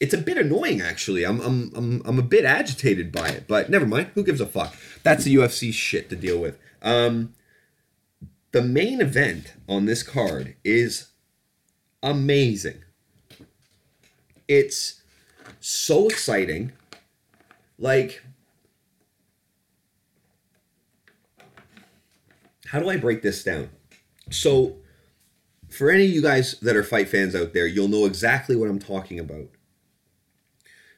it's 0.00 0.12
a 0.12 0.18
bit 0.18 0.36
annoying 0.36 0.80
actually. 0.80 1.22
I'm, 1.22 1.40
I'm 1.40 1.72
I'm 1.76 2.02
I'm 2.04 2.18
a 2.18 2.22
bit 2.22 2.44
agitated 2.44 3.12
by 3.12 3.28
it, 3.28 3.44
but 3.46 3.70
never 3.70 3.86
mind. 3.86 4.10
Who 4.14 4.24
gives 4.24 4.40
a 4.40 4.46
fuck? 4.46 4.74
That's 5.04 5.22
the 5.22 5.36
UFC 5.36 5.72
shit 5.72 6.10
to 6.10 6.16
deal 6.16 6.40
with. 6.40 6.58
Um, 6.82 7.34
the 8.50 8.62
main 8.62 9.00
event 9.00 9.54
on 9.68 9.86
this 9.86 10.02
card 10.02 10.56
is 10.64 11.10
amazing. 12.02 12.82
It's 14.48 15.02
so 15.60 16.08
exciting 16.08 16.72
like, 17.78 18.22
how 22.66 22.80
do 22.80 22.88
I 22.88 22.96
break 22.96 23.22
this 23.22 23.44
down? 23.44 23.70
So, 24.30 24.76
for 25.68 25.90
any 25.90 26.04
of 26.04 26.10
you 26.10 26.22
guys 26.22 26.58
that 26.60 26.76
are 26.76 26.82
fight 26.82 27.08
fans 27.08 27.34
out 27.34 27.52
there, 27.52 27.66
you'll 27.66 27.88
know 27.88 28.06
exactly 28.06 28.56
what 28.56 28.68
I'm 28.68 28.78
talking 28.78 29.18
about. 29.18 29.48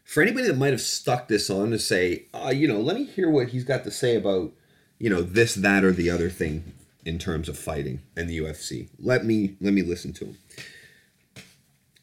For 0.04 0.22
anybody 0.22 0.46
that 0.46 0.56
might 0.56 0.70
have 0.70 0.80
stuck 0.80 1.28
this 1.28 1.50
on 1.50 1.70
to 1.70 1.78
say, 1.78 2.26
uh, 2.32 2.48
you 2.48 2.66
know, 2.66 2.80
let 2.80 2.96
me 2.96 3.04
hear 3.04 3.28
what 3.28 3.48
he's 3.48 3.64
got 3.64 3.84
to 3.84 3.90
say 3.90 4.16
about, 4.16 4.52
you 4.98 5.10
know, 5.10 5.20
this, 5.20 5.54
that, 5.54 5.84
or 5.84 5.92
the 5.92 6.10
other 6.10 6.30
thing 6.30 6.72
in 7.04 7.18
terms 7.18 7.48
of 7.48 7.58
fighting 7.58 8.02
and 8.16 8.28
the 8.28 8.38
UFC. 8.38 8.88
Let 8.98 9.24
me 9.24 9.56
let 9.60 9.72
me 9.72 9.82
listen 9.82 10.12
to 10.14 10.26
him. 10.26 10.38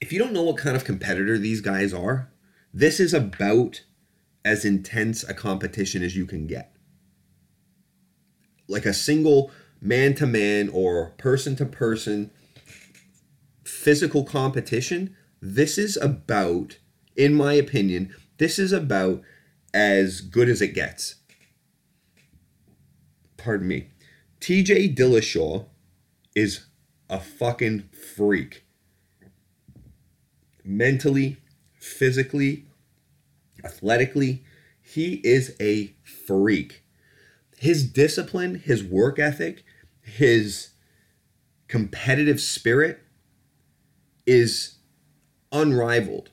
If 0.01 0.11
you 0.11 0.19
don't 0.19 0.33
know 0.33 0.43
what 0.43 0.57
kind 0.57 0.75
of 0.75 0.83
competitor 0.83 1.37
these 1.37 1.61
guys 1.61 1.93
are, 1.93 2.29
this 2.73 2.99
is 2.99 3.13
about 3.13 3.81
as 4.45 4.63
intense 4.63 5.23
a 5.23 5.33
competition 5.33 6.03
as 6.03 6.15
you 6.15 6.25
can 6.25 6.45
get. 6.45 6.71
Like 8.67 8.85
a 8.85 8.93
single 8.93 9.51
man 9.81 10.13
to 10.15 10.27
man 10.27 10.69
or 10.69 11.09
person 11.17 11.55
to 11.57 11.65
person 11.65 12.31
physical 13.63 14.23
competition, 14.23 15.15
this 15.41 15.77
is 15.77 15.97
about, 15.97 16.77
in 17.15 17.33
my 17.33 17.53
opinion, 17.53 18.13
this 18.37 18.57
is 18.59 18.71
about 18.71 19.21
as 19.73 20.21
good 20.21 20.47
as 20.47 20.61
it 20.61 20.73
gets. 20.73 21.15
Pardon 23.37 23.67
me. 23.67 23.89
TJ 24.39 24.95
Dillashaw 24.95 25.65
is 26.35 26.65
a 27.09 27.19
fucking 27.19 27.89
freak. 28.15 28.65
Mentally, 30.63 31.37
physically, 31.79 32.64
athletically, 33.65 34.43
he 34.81 35.15
is 35.23 35.55
a 35.59 35.93
freak. 36.03 36.83
His 37.57 37.89
discipline, 37.89 38.55
his 38.55 38.83
work 38.83 39.17
ethic, 39.17 39.63
his 40.01 40.69
competitive 41.67 42.39
spirit 42.39 42.99
is 44.25 44.75
unrivaled. 45.51 46.29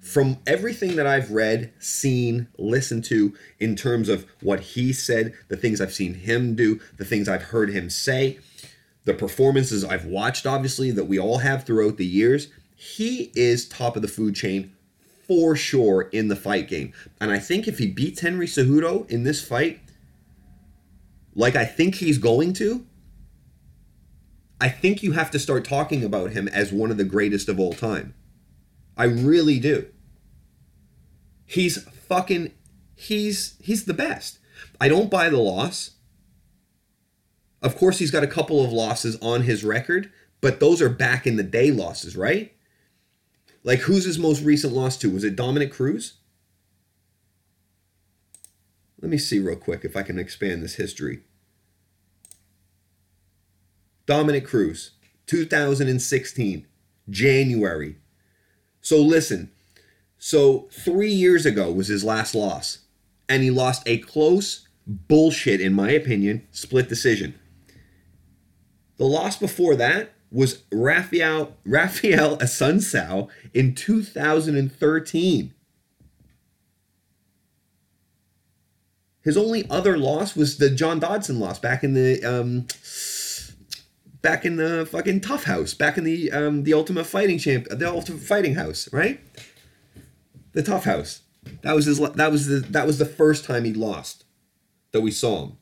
From 0.00 0.38
everything 0.46 0.96
that 0.96 1.06
I've 1.06 1.30
read, 1.30 1.72
seen, 1.78 2.48
listened 2.56 3.04
to 3.04 3.34
in 3.60 3.76
terms 3.76 4.08
of 4.08 4.26
what 4.40 4.60
he 4.60 4.92
said, 4.92 5.34
the 5.48 5.56
things 5.56 5.80
I've 5.80 5.92
seen 5.92 6.14
him 6.14 6.54
do, 6.54 6.80
the 6.96 7.04
things 7.04 7.28
I've 7.28 7.42
heard 7.42 7.70
him 7.70 7.90
say, 7.90 8.38
the 9.04 9.14
performances 9.14 9.84
I've 9.84 10.06
watched, 10.06 10.46
obviously, 10.46 10.90
that 10.92 11.04
we 11.04 11.18
all 11.18 11.38
have 11.38 11.64
throughout 11.64 11.98
the 11.98 12.06
years, 12.06 12.48
he 12.74 13.32
is 13.34 13.68
top 13.68 13.96
of 13.96 14.02
the 14.02 14.08
food 14.08 14.34
chain 14.34 14.72
for 15.28 15.54
sure 15.54 16.08
in 16.10 16.28
the 16.28 16.36
fight 16.36 16.66
game. 16.66 16.92
And 17.20 17.30
I 17.30 17.38
think 17.38 17.68
if 17.68 17.78
he 17.78 17.86
beats 17.86 18.20
Henry 18.20 18.46
Cejudo 18.46 19.08
in 19.10 19.22
this 19.22 19.46
fight, 19.46 19.80
like 21.34 21.54
I 21.54 21.66
think 21.66 21.96
he's 21.96 22.18
going 22.18 22.54
to, 22.54 22.86
I 24.60 24.70
think 24.70 25.02
you 25.02 25.12
have 25.12 25.30
to 25.30 25.38
start 25.38 25.64
talking 25.64 26.02
about 26.02 26.32
him 26.32 26.48
as 26.48 26.72
one 26.72 26.90
of 26.90 26.96
the 26.96 27.04
greatest 27.04 27.48
of 27.48 27.60
all 27.60 27.74
time. 27.74 28.14
I 28.96 29.04
really 29.04 29.60
do. 29.60 29.86
He's 31.46 31.82
fucking 31.84 32.52
he's 32.96 33.54
he's 33.60 33.84
the 33.84 33.94
best. 33.94 34.38
I 34.80 34.88
don't 34.88 35.10
buy 35.10 35.30
the 35.30 35.38
loss. 35.38 35.92
Of 37.62 37.76
course 37.76 37.98
he's 37.98 38.10
got 38.10 38.24
a 38.24 38.28
couple 38.28 38.64
of 38.64 38.72
losses 38.72 39.16
on 39.22 39.42
his 39.42 39.62
record, 39.62 40.10
but 40.40 40.58
those 40.58 40.82
are 40.82 40.88
back 40.88 41.26
in 41.26 41.36
the 41.36 41.42
day 41.42 41.70
losses, 41.70 42.16
right? 42.16 42.52
Like 43.68 43.80
who's 43.80 44.06
his 44.06 44.18
most 44.18 44.42
recent 44.42 44.72
loss 44.72 44.96
to? 44.96 45.10
Was 45.10 45.24
it 45.24 45.36
Dominick 45.36 45.70
Cruz? 45.70 46.14
Let 49.02 49.10
me 49.10 49.18
see 49.18 49.38
real 49.40 49.56
quick 49.56 49.84
if 49.84 49.94
I 49.94 50.02
can 50.02 50.18
expand 50.18 50.62
this 50.62 50.76
history. 50.76 51.20
Dominick 54.06 54.46
Cruz, 54.46 54.92
2016, 55.26 56.66
January. 57.10 57.96
So 58.80 59.02
listen, 59.02 59.50
so 60.16 60.70
three 60.72 61.12
years 61.12 61.44
ago 61.44 61.70
was 61.70 61.88
his 61.88 62.02
last 62.02 62.34
loss, 62.34 62.78
and 63.28 63.42
he 63.42 63.50
lost 63.50 63.82
a 63.84 63.98
close 63.98 64.66
bullshit, 64.86 65.60
in 65.60 65.74
my 65.74 65.90
opinion, 65.90 66.48
split 66.52 66.88
decision. 66.88 67.38
The 68.96 69.04
loss 69.04 69.36
before 69.36 69.76
that 69.76 70.14
was 70.30 70.62
Raphael 70.72 71.56
Raphael 71.64 72.36
Assunção 72.38 73.28
in 73.54 73.74
2013. 73.74 75.54
His 79.22 79.36
only 79.36 79.68
other 79.68 79.98
loss 79.98 80.36
was 80.36 80.58
the 80.58 80.70
John 80.70 81.00
Dodson 81.00 81.38
loss 81.38 81.58
back 81.58 81.84
in 81.84 81.94
the 81.94 82.24
um, 82.24 82.66
back 84.22 84.44
in 84.44 84.56
the 84.56 84.86
fucking 84.90 85.20
tough 85.20 85.44
house, 85.44 85.74
back 85.74 85.98
in 85.98 86.04
the 86.04 86.30
um 86.32 86.64
the 86.64 86.74
ultimate 86.74 87.04
fighting 87.04 87.38
champ, 87.38 87.66
the 87.70 87.88
ultimate 87.88 88.22
fighting 88.22 88.54
house, 88.54 88.88
right? 88.92 89.20
The 90.52 90.62
tough 90.62 90.84
house. 90.84 91.22
That 91.62 91.74
was 91.74 91.86
his. 91.86 91.98
That 91.98 92.30
was 92.30 92.46
the. 92.46 92.60
That 92.60 92.86
was 92.86 92.98
the 92.98 93.06
first 93.06 93.44
time 93.44 93.64
he 93.64 93.72
lost, 93.72 94.24
that 94.92 95.00
we 95.00 95.10
saw 95.10 95.44
him. 95.44 95.58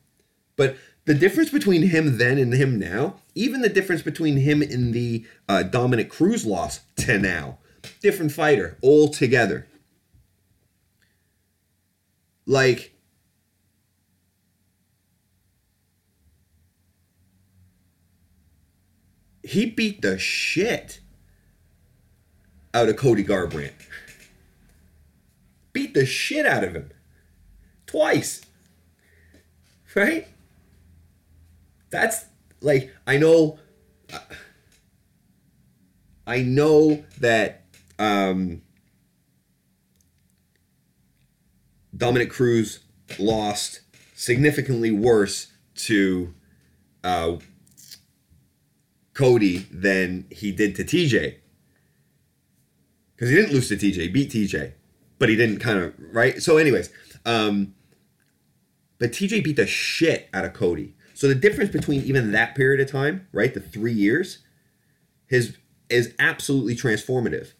But 0.55 0.77
the 1.05 1.13
difference 1.13 1.49
between 1.49 1.83
him 1.83 2.17
then 2.17 2.37
and 2.37 2.53
him 2.53 2.79
now, 2.79 3.15
even 3.37 3.61
the 3.61 3.69
difference 3.69 4.01
between 4.01 4.37
him 4.37 4.61
and 4.61 4.93
the 4.93 5.25
uh, 5.47 5.63
Dominick 5.63 6.09
Cruz 6.09 6.45
loss 6.45 6.81
to 6.97 7.19
now, 7.19 7.59
different 8.01 8.31
fighter 8.31 8.77
altogether. 8.83 9.67
Like 12.45 12.93
he 19.43 19.65
beat 19.65 20.01
the 20.01 20.17
shit 20.17 20.99
out 22.73 22.89
of 22.89 22.97
Cody 22.97 23.23
Garbrandt. 23.23 23.73
Beat 25.73 25.93
the 25.93 26.05
shit 26.05 26.45
out 26.45 26.63
of 26.63 26.73
him. 26.73 26.89
Twice. 27.85 28.41
Right? 29.95 30.27
That's 31.89 32.25
like, 32.61 32.93
I 33.05 33.17
know. 33.17 33.59
I 36.25 36.41
know 36.41 37.05
that 37.19 37.63
um, 37.97 38.61
Dominick 41.95 42.29
Cruz 42.29 42.81
lost 43.17 43.81
significantly 44.13 44.91
worse 44.91 45.47
to 45.75 46.33
uh, 47.03 47.37
Cody 49.13 49.59
than 49.71 50.25
he 50.29 50.51
did 50.51 50.75
to 50.75 50.83
TJ. 50.83 51.35
Because 53.15 53.29
he 53.29 53.35
didn't 53.35 53.53
lose 53.53 53.69
to 53.69 53.77
TJ, 53.77 54.13
beat 54.13 54.31
TJ, 54.31 54.73
but 55.17 55.29
he 55.29 55.35
didn't 55.35 55.59
kind 55.59 55.79
of 55.79 55.93
right. 55.97 56.41
So, 56.41 56.57
anyways, 56.57 56.91
um, 57.25 57.73
but 58.99 59.11
TJ 59.11 59.43
beat 59.43 59.55
the 59.55 59.65
shit 59.65 60.29
out 60.33 60.45
of 60.45 60.53
Cody. 60.53 60.93
So 61.17 61.27
the 61.27 61.33
difference 61.33 61.71
between 61.71 62.03
even 62.03 62.31
that 62.33 62.53
period 62.53 62.79
of 62.79 62.91
time, 62.91 63.27
right, 63.31 63.51
the 63.51 63.59
three 63.59 63.91
years, 63.91 64.37
his 65.25 65.57
is 65.89 66.13
absolutely 66.19 66.75
transformative. 66.75 67.53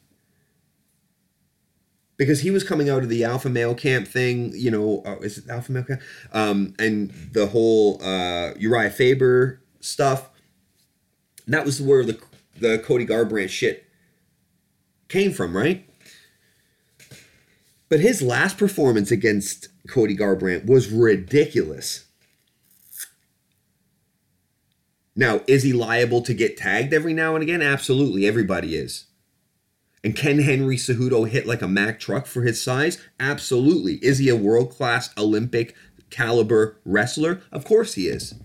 Because 2.17 2.41
he 2.41 2.51
was 2.51 2.63
coming 2.63 2.87
out 2.87 3.01
of 3.01 3.09
the 3.09 3.23
alpha 3.23 3.49
male 3.49 3.73
camp 3.73 4.07
thing, 4.07 4.51
you 4.53 4.69
know, 4.69 5.01
uh, 5.07 5.15
is 5.21 5.39
it 5.39 5.49
alpha 5.49 5.71
male 5.71 5.83
camp? 5.83 6.01
Um, 6.31 6.75
and 6.77 7.09
the 7.31 7.47
whole 7.47 7.97
uh, 7.99 8.53
Urijah 8.59 8.91
Faber 8.91 9.59
stuff 9.79 10.29
that 11.47 11.65
was 11.65 11.81
where 11.81 12.03
the 12.03 12.19
the 12.59 12.77
Cody 12.77 13.07
Garbrandt 13.07 13.49
shit 13.49 13.87
came 15.07 15.33
from, 15.33 15.57
right? 15.57 15.83
But 17.89 18.01
his 18.01 18.21
last 18.21 18.59
performance 18.59 19.09
against 19.09 19.69
Cody 19.87 20.15
Garbrandt 20.15 20.67
was 20.67 20.91
ridiculous. 20.91 22.03
Now, 25.19 25.41
is 25.47 25.63
he 25.63 25.73
liable 25.73 26.21
to 26.21 26.33
get 26.33 26.57
tagged 26.57 26.93
every 26.93 27.13
now 27.13 27.33
and 27.33 27.41
again? 27.41 27.63
Absolutely, 27.63 28.27
everybody 28.27 28.75
is. 28.75 29.05
And 30.03 30.15
can 30.15 30.39
Henry 30.39 30.77
Cejudo 30.77 31.27
hit 31.27 31.47
like 31.47 31.63
a 31.63 31.67
Mack 31.67 31.99
truck 31.99 32.27
for 32.27 32.43
his 32.43 32.61
size? 32.61 33.01
Absolutely. 33.19 33.95
Is 33.95 34.19
he 34.19 34.29
a 34.29 34.35
world 34.35 34.69
class 34.69 35.09
Olympic 35.17 35.75
caliber 36.11 36.77
wrestler? 36.85 37.41
Of 37.51 37.65
course 37.65 37.95
he 37.95 38.07
is. 38.07 38.35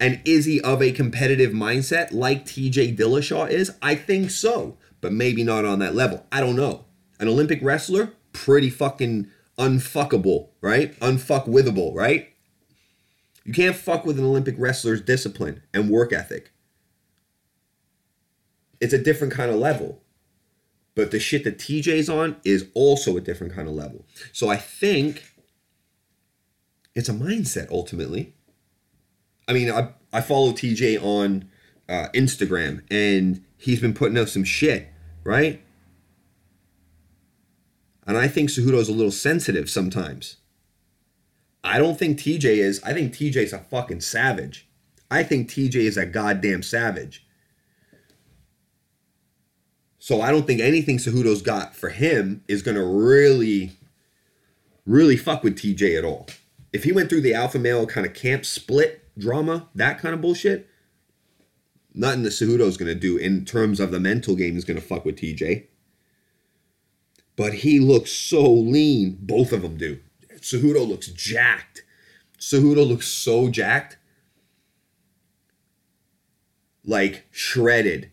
And 0.00 0.20
is 0.24 0.46
he 0.46 0.60
of 0.60 0.82
a 0.82 0.90
competitive 0.90 1.52
mindset 1.52 2.12
like 2.12 2.44
TJ 2.44 2.98
Dillashaw 2.98 3.48
is? 3.48 3.70
I 3.80 3.94
think 3.94 4.32
so, 4.32 4.76
but 5.00 5.12
maybe 5.12 5.44
not 5.44 5.64
on 5.64 5.78
that 5.78 5.94
level. 5.94 6.26
I 6.32 6.40
don't 6.40 6.56
know. 6.56 6.86
An 7.20 7.28
Olympic 7.28 7.60
wrestler, 7.62 8.14
pretty 8.32 8.68
fucking 8.68 9.30
unfuckable, 9.56 10.48
right? 10.60 10.98
Unfuckwithable, 10.98 11.94
right? 11.94 12.31
You 13.44 13.52
can't 13.52 13.76
fuck 13.76 14.04
with 14.04 14.18
an 14.18 14.24
Olympic 14.24 14.54
wrestler's 14.58 15.00
discipline 15.00 15.62
and 15.74 15.90
work 15.90 16.12
ethic. 16.12 16.52
It's 18.80 18.92
a 18.92 19.02
different 19.02 19.32
kind 19.32 19.50
of 19.50 19.56
level. 19.56 20.00
But 20.94 21.10
the 21.10 21.18
shit 21.18 21.44
that 21.44 21.58
TJ's 21.58 22.08
on 22.08 22.36
is 22.44 22.66
also 22.74 23.16
a 23.16 23.20
different 23.20 23.54
kind 23.54 23.66
of 23.66 23.74
level. 23.74 24.04
So 24.32 24.48
I 24.48 24.56
think 24.56 25.24
it's 26.94 27.08
a 27.08 27.14
mindset 27.14 27.70
ultimately. 27.70 28.34
I 29.48 29.52
mean, 29.54 29.70
I, 29.70 29.90
I 30.12 30.20
follow 30.20 30.52
TJ 30.52 31.02
on 31.02 31.48
uh, 31.88 32.08
Instagram, 32.14 32.82
and 32.90 33.42
he's 33.56 33.80
been 33.80 33.94
putting 33.94 34.18
out 34.18 34.28
some 34.28 34.44
shit, 34.44 34.88
right? 35.24 35.62
And 38.06 38.16
I 38.16 38.28
think 38.28 38.50
Cejudo's 38.50 38.88
a 38.88 38.92
little 38.92 39.12
sensitive 39.12 39.70
sometimes. 39.70 40.36
I 41.72 41.78
don't 41.78 41.98
think 41.98 42.18
TJ 42.18 42.44
is. 42.44 42.82
I 42.82 42.92
think 42.92 43.14
TJ's 43.14 43.54
a 43.54 43.58
fucking 43.58 44.02
savage. 44.02 44.68
I 45.10 45.22
think 45.22 45.48
TJ 45.48 45.76
is 45.76 45.96
a 45.96 46.04
goddamn 46.04 46.62
savage. 46.62 47.26
So 49.98 50.20
I 50.20 50.30
don't 50.30 50.46
think 50.46 50.60
anything 50.60 50.98
Cejudo's 50.98 51.40
got 51.40 51.74
for 51.74 51.88
him 51.88 52.44
is 52.46 52.60
gonna 52.60 52.84
really, 52.84 53.72
really 54.84 55.16
fuck 55.16 55.42
with 55.42 55.58
TJ 55.58 55.96
at 55.96 56.04
all. 56.04 56.26
If 56.74 56.84
he 56.84 56.92
went 56.92 57.08
through 57.08 57.22
the 57.22 57.32
alpha 57.32 57.58
male 57.58 57.86
kind 57.86 58.06
of 58.06 58.12
camp 58.12 58.44
split 58.44 59.08
drama, 59.16 59.70
that 59.74 59.98
kind 59.98 60.14
of 60.14 60.20
bullshit, 60.20 60.68
nothing 61.94 62.22
that 62.24 62.34
Cejudo's 62.34 62.76
gonna 62.76 62.94
do 62.94 63.16
in 63.16 63.46
terms 63.46 63.80
of 63.80 63.92
the 63.92 64.00
mental 64.00 64.36
game 64.36 64.58
is 64.58 64.66
gonna 64.66 64.82
fuck 64.82 65.06
with 65.06 65.16
TJ. 65.16 65.68
But 67.34 67.54
he 67.54 67.80
looks 67.80 68.12
so 68.12 68.52
lean. 68.52 69.16
Both 69.22 69.52
of 69.52 69.62
them 69.62 69.78
do. 69.78 70.00
Cejudo 70.42 70.86
looks 70.86 71.08
jacked. 71.08 71.84
Cejudo 72.38 72.86
looks 72.86 73.06
so 73.06 73.48
jacked. 73.48 73.96
Like 76.84 77.26
shredded. 77.30 78.10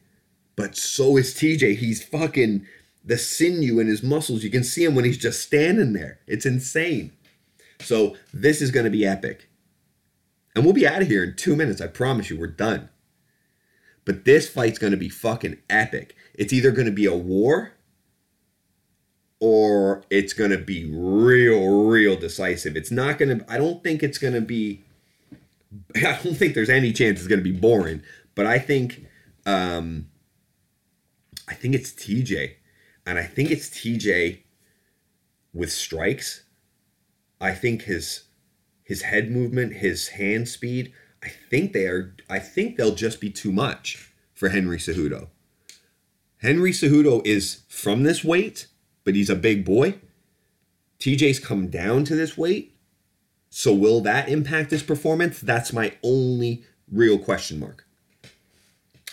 But 0.56 0.76
so 0.78 1.18
is 1.18 1.34
TJ. 1.34 1.78
He's 1.78 2.04
fucking 2.04 2.66
the 3.04 3.18
sinew 3.18 3.80
in 3.80 3.88
his 3.88 4.04
muscles. 4.04 4.44
You 4.44 4.50
can 4.50 4.64
see 4.64 4.84
him 4.86 4.94
when 4.94 5.06
he's 5.06 5.18
just 5.18 5.42
standing 5.42 5.94
there. 5.94 6.20
It's 6.28 6.46
insane. 6.46 7.12
So 7.80 8.16
this 8.34 8.62
is 8.62 8.72
going 8.72 8.84
to 8.84 8.90
be 8.92 9.06
epic. 9.06 9.50
And 10.56 10.64
we'll 10.64 10.74
be 10.74 10.88
out 10.88 11.02
of 11.02 11.08
here 11.08 11.24
in 11.24 11.36
two 11.36 11.56
minutes. 11.56 11.82
I 11.82 11.88
promise 11.88 12.30
you, 12.30 12.38
we're 12.38 12.48
done. 12.48 12.90
But 14.06 14.26
this 14.26 14.50
fight's 14.50 14.80
going 14.80 14.92
to 14.92 14.98
be 14.98 15.10
fucking 15.10 15.58
epic. 15.70 16.16
It's 16.34 16.54
either 16.54 16.72
going 16.72 16.88
to 16.88 16.92
be 16.92 17.06
a 17.06 17.16
war 17.16 17.74
or 19.40 20.04
it's 20.10 20.34
going 20.34 20.52
to 20.52 20.58
be 20.58 20.86
real, 20.92 21.86
real 21.86 22.16
decisive. 22.16 22.76
It's 22.76 22.92
not 22.92 23.18
going 23.18 23.40
to, 23.40 23.52
I 23.52 23.58
don't 23.58 23.84
think 23.84 24.04
it's 24.04 24.18
going 24.18 24.34
to 24.34 24.42
be, 24.42 24.84
I 25.96 26.20
don't 26.24 26.36
think 26.36 26.56
there's 26.56 26.70
any 26.70 26.92
chance 26.92 27.20
it's 27.20 27.28
going 27.28 27.40
to 27.40 27.52
be 27.52 27.58
boring, 27.58 28.02
but 28.36 28.46
I 28.46 28.60
think, 28.60 29.06
um, 29.46 30.08
I 31.48 31.54
think 31.54 31.74
it's 31.74 31.92
TJ. 31.92 32.56
And 33.06 33.18
I 33.18 33.24
think 33.24 33.50
it's 33.50 33.70
TJ 33.70 34.44
with 35.54 35.72
strikes. 35.72 36.44
I 37.42 37.54
think 37.54 37.84
his 37.84 38.26
his 38.84 39.04
head 39.04 39.32
movement, 39.32 39.74
his 39.78 40.10
hand 40.10 40.48
speed, 40.48 40.94
I 41.24 41.30
think 41.30 41.74
they 41.74 41.86
are 41.86 42.16
I 42.30 42.40
think 42.40 42.78
they'll 42.78 42.96
just 42.96 43.20
be 43.20 43.30
too 43.30 43.52
much 43.52 44.14
for 44.34 44.50
Henry 44.50 44.78
Cejudo. 44.78 45.30
Henry 46.38 46.72
Cejudo 46.72 47.26
is 47.26 47.64
from 47.68 48.04
this 48.04 48.24
weight 48.24 48.68
but 49.10 49.16
he's 49.16 49.32
a 49.32 49.36
big 49.36 49.66
boy. 49.66 49.96
TJ's 51.00 51.40
come 51.40 51.70
down 51.70 52.04
to 52.04 52.16
this 52.16 52.38
weight. 52.38 52.78
So 53.50 53.74
will 53.74 54.02
that 54.02 54.30
impact 54.30 54.70
his 54.70 54.84
performance? 54.84 55.40
That's 55.40 55.74
my 55.74 55.94
only 56.04 56.64
real 56.92 57.18
question 57.18 57.60
mark. 57.60 57.88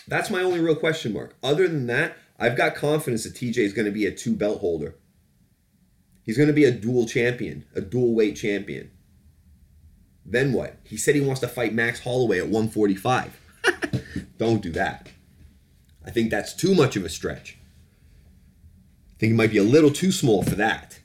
That's 0.07 0.29
my 0.29 0.43
only 0.43 0.59
real 0.59 0.75
question 0.75 1.13
mark. 1.13 1.35
Other 1.41 1.67
than 1.67 1.87
that, 1.87 2.15
I've 2.37 2.55
got 2.55 2.75
confidence 2.75 3.23
that 3.23 3.33
TJ 3.33 3.57
is 3.57 3.73
going 3.73 3.87
to 3.87 3.91
be 3.91 4.05
a 4.05 4.11
two 4.11 4.35
belt 4.35 4.59
holder. 4.59 4.93
He's 6.21 6.37
going 6.37 6.45
to 6.45 6.53
be 6.53 6.65
a 6.65 6.71
dual 6.71 7.07
champion, 7.07 7.65
a 7.73 7.81
dual 7.81 8.13
weight 8.13 8.35
champion. 8.35 8.91
Then 10.23 10.53
what? 10.53 10.77
He 10.83 10.95
said 10.95 11.15
he 11.15 11.21
wants 11.21 11.41
to 11.41 11.47
fight 11.47 11.73
Max 11.73 12.01
Holloway 12.01 12.37
at 12.37 12.49
145. 12.49 13.39
Don't 14.37 14.61
do 14.61 14.69
that. 14.73 15.09
I 16.05 16.11
think 16.11 16.29
that's 16.29 16.53
too 16.53 16.75
much 16.75 16.95
of 16.95 17.03
a 17.03 17.09
stretch. 17.09 17.56
Think 19.19 19.31
it 19.31 19.35
might 19.35 19.51
be 19.51 19.57
a 19.57 19.63
little 19.63 19.91
too 19.91 20.11
small 20.11 20.43
for 20.43 20.55
that. 20.55 20.99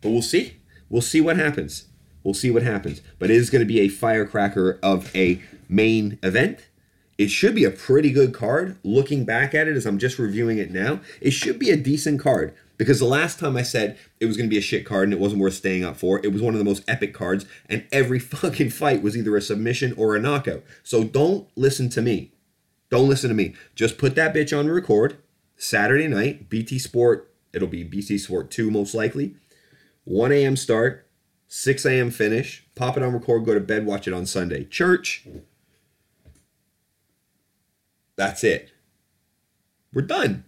But 0.00 0.10
we'll 0.10 0.22
see. 0.22 0.56
We'll 0.88 1.02
see 1.02 1.20
what 1.20 1.36
happens. 1.36 1.86
We'll 2.22 2.34
see 2.34 2.50
what 2.50 2.62
happens. 2.62 3.00
But 3.18 3.30
it 3.30 3.36
is 3.36 3.50
going 3.50 3.60
to 3.60 3.66
be 3.66 3.80
a 3.80 3.88
firecracker 3.88 4.78
of 4.82 5.14
a 5.14 5.42
main 5.68 6.18
event. 6.22 6.68
It 7.16 7.28
should 7.28 7.54
be 7.54 7.64
a 7.64 7.70
pretty 7.70 8.10
good 8.10 8.34
card. 8.34 8.76
Looking 8.82 9.24
back 9.24 9.54
at 9.54 9.68
it 9.68 9.76
as 9.76 9.86
I'm 9.86 9.98
just 9.98 10.18
reviewing 10.18 10.58
it 10.58 10.72
now, 10.72 11.00
it 11.20 11.30
should 11.30 11.58
be 11.58 11.70
a 11.70 11.76
decent 11.76 12.20
card. 12.20 12.54
Because 12.76 12.98
the 12.98 13.04
last 13.04 13.38
time 13.38 13.56
I 13.56 13.62
said 13.62 13.96
it 14.18 14.26
was 14.26 14.36
going 14.36 14.48
to 14.48 14.54
be 14.54 14.58
a 14.58 14.62
shit 14.62 14.84
card 14.84 15.04
and 15.04 15.12
it 15.12 15.20
wasn't 15.20 15.40
worth 15.40 15.54
staying 15.54 15.84
up 15.84 15.96
for, 15.96 16.18
it 16.24 16.32
was 16.32 16.42
one 16.42 16.54
of 16.54 16.58
the 16.58 16.64
most 16.64 16.82
epic 16.88 17.14
cards, 17.14 17.46
and 17.68 17.86
every 17.92 18.18
fucking 18.20 18.70
fight 18.70 19.00
was 19.00 19.16
either 19.16 19.36
a 19.36 19.40
submission 19.40 19.94
or 19.96 20.16
a 20.16 20.20
knockout. 20.20 20.64
So 20.82 21.04
don't 21.04 21.48
listen 21.54 21.88
to 21.90 22.02
me. 22.02 22.32
Don't 22.90 23.08
listen 23.08 23.28
to 23.28 23.34
me. 23.34 23.54
Just 23.76 23.96
put 23.96 24.16
that 24.16 24.34
bitch 24.34 24.56
on 24.56 24.68
record 24.68 25.18
Saturday 25.56 26.08
night, 26.08 26.48
BT 26.48 26.80
Sport 26.80 27.30
It'll 27.54 27.68
be 27.68 27.84
BT 27.84 28.18
Sport 28.18 28.50
2 28.50 28.70
most 28.70 28.94
likely. 28.94 29.36
1 30.04 30.32
a.m. 30.32 30.56
start, 30.56 31.08
6 31.48 31.84
a.m. 31.86 32.10
finish. 32.10 32.66
Pop 32.74 32.96
it 32.96 33.02
on 33.02 33.12
record, 33.12 33.44
go 33.44 33.54
to 33.54 33.60
bed, 33.60 33.86
watch 33.86 34.06
it 34.06 34.14
on 34.14 34.26
Sunday. 34.26 34.64
Church. 34.64 35.26
That's 38.16 38.44
it. 38.44 38.72
We're 39.92 40.02
done. 40.02 40.44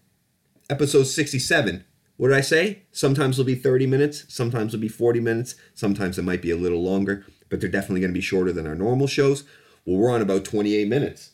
Episode 0.68 1.04
67. 1.04 1.84
What 2.16 2.28
did 2.28 2.36
I 2.36 2.40
say? 2.40 2.82
Sometimes 2.92 3.38
it'll 3.38 3.46
be 3.46 3.54
30 3.54 3.86
minutes, 3.86 4.24
sometimes 4.28 4.72
it'll 4.72 4.82
be 4.82 4.88
40 4.88 5.20
minutes, 5.20 5.54
sometimes 5.74 6.18
it 6.18 6.22
might 6.22 6.40
be 6.42 6.50
a 6.50 6.56
little 6.56 6.82
longer, 6.82 7.26
but 7.48 7.60
they're 7.60 7.68
definitely 7.68 8.00
going 8.00 8.10
to 8.10 8.18
be 8.18 8.22
shorter 8.22 8.52
than 8.52 8.66
our 8.66 8.74
normal 8.74 9.06
shows. 9.06 9.44
Well, 9.84 9.98
we're 9.98 10.10
on 10.10 10.22
about 10.22 10.44
28 10.44 10.88
minutes. 10.88 11.32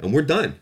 And 0.00 0.12
we're 0.12 0.22
done. 0.22 0.58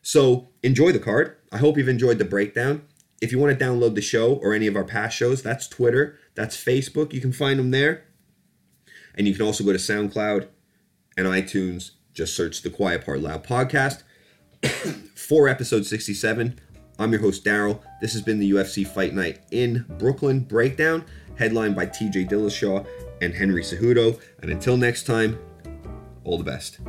So 0.00 0.50
enjoy 0.62 0.92
the 0.92 0.98
card. 0.98 1.36
I 1.52 1.58
hope 1.58 1.76
you've 1.76 1.88
enjoyed 1.88 2.18
the 2.18 2.24
breakdown. 2.24 2.82
If 3.20 3.32
you 3.32 3.38
want 3.38 3.58
to 3.58 3.64
download 3.64 3.94
the 3.94 4.02
show 4.02 4.34
or 4.34 4.52
any 4.52 4.66
of 4.66 4.76
our 4.76 4.84
past 4.84 5.16
shows, 5.16 5.42
that's 5.42 5.66
Twitter, 5.66 6.18
that's 6.34 6.56
Facebook. 6.56 7.12
You 7.12 7.20
can 7.20 7.32
find 7.32 7.58
them 7.58 7.70
there. 7.70 8.04
And 9.14 9.26
you 9.26 9.34
can 9.34 9.46
also 9.46 9.64
go 9.64 9.72
to 9.72 9.78
SoundCloud 9.78 10.48
and 11.16 11.26
iTunes. 11.26 11.92
Just 12.12 12.36
search 12.36 12.62
the 12.62 12.70
Quiet 12.70 13.04
Part 13.04 13.20
Loud 13.20 13.44
podcast 13.44 14.02
for 15.14 15.48
episode 15.48 15.86
67. 15.86 16.58
I'm 16.98 17.12
your 17.12 17.20
host, 17.20 17.44
Daryl. 17.44 17.80
This 18.00 18.12
has 18.12 18.22
been 18.22 18.38
the 18.38 18.50
UFC 18.52 18.86
Fight 18.86 19.14
Night 19.14 19.40
in 19.50 19.84
Brooklyn 19.98 20.40
breakdown, 20.40 21.04
headlined 21.36 21.76
by 21.76 21.86
TJ 21.86 22.28
Dillashaw 22.28 22.86
and 23.20 23.34
Henry 23.34 23.62
Cejudo. 23.62 24.20
And 24.40 24.50
until 24.50 24.76
next 24.76 25.04
time, 25.04 25.38
all 26.24 26.38
the 26.38 26.44
best. 26.44 26.80